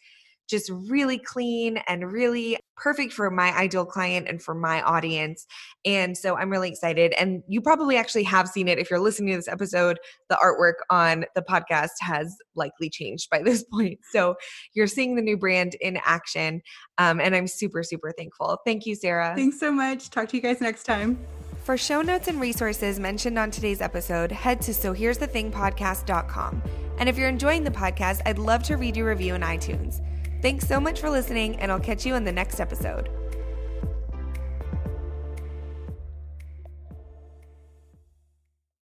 just 0.48 0.70
really 0.70 1.18
clean 1.18 1.78
and 1.86 2.10
really 2.10 2.58
perfect 2.76 3.12
for 3.12 3.30
my 3.30 3.56
ideal 3.56 3.84
client 3.84 4.28
and 4.28 4.42
for 4.42 4.54
my 4.54 4.80
audience. 4.82 5.46
And 5.84 6.16
so 6.16 6.36
I'm 6.36 6.50
really 6.50 6.68
excited. 6.68 7.12
And 7.18 7.42
you 7.48 7.60
probably 7.60 7.96
actually 7.96 8.22
have 8.24 8.48
seen 8.48 8.68
it 8.68 8.78
if 8.78 8.90
you're 8.90 9.00
listening 9.00 9.30
to 9.30 9.36
this 9.36 9.48
episode. 9.48 9.98
The 10.28 10.36
artwork 10.36 10.84
on 10.90 11.24
the 11.34 11.42
podcast 11.42 11.90
has 12.00 12.36
likely 12.54 12.88
changed 12.90 13.28
by 13.30 13.42
this 13.44 13.64
point. 13.64 13.98
So 14.10 14.36
you're 14.74 14.86
seeing 14.86 15.16
the 15.16 15.22
new 15.22 15.36
brand 15.36 15.74
in 15.80 15.98
action. 16.04 16.62
Um, 16.98 17.20
and 17.20 17.34
I'm 17.34 17.46
super, 17.46 17.82
super 17.82 18.12
thankful. 18.16 18.58
Thank 18.64 18.86
you, 18.86 18.94
Sarah. 18.94 19.34
Thanks 19.36 19.60
so 19.60 19.72
much. 19.72 20.10
Talk 20.10 20.28
to 20.28 20.36
you 20.36 20.42
guys 20.42 20.60
next 20.60 20.84
time. 20.84 21.18
For 21.64 21.76
show 21.76 22.00
notes 22.00 22.28
and 22.28 22.40
resources 22.40 22.98
mentioned 22.98 23.38
on 23.38 23.50
today's 23.50 23.82
episode, 23.82 24.32
head 24.32 24.62
to 24.62 24.72
so 24.72 24.94
here's 24.94 25.18
the 25.18 25.26
thing 25.26 25.52
podcast.com. 25.52 26.62
And 26.98 27.08
if 27.08 27.18
you're 27.18 27.28
enjoying 27.28 27.62
the 27.62 27.70
podcast, 27.70 28.22
I'd 28.24 28.38
love 28.38 28.62
to 28.64 28.76
read 28.76 28.96
your 28.96 29.08
review 29.08 29.34
in 29.34 29.42
iTunes. 29.42 30.00
Thanks 30.40 30.68
so 30.68 30.78
much 30.78 31.00
for 31.00 31.10
listening, 31.10 31.56
and 31.56 31.72
I'll 31.72 31.80
catch 31.80 32.06
you 32.06 32.14
in 32.14 32.24
the 32.24 32.32
next 32.32 32.60
episode. 32.60 33.10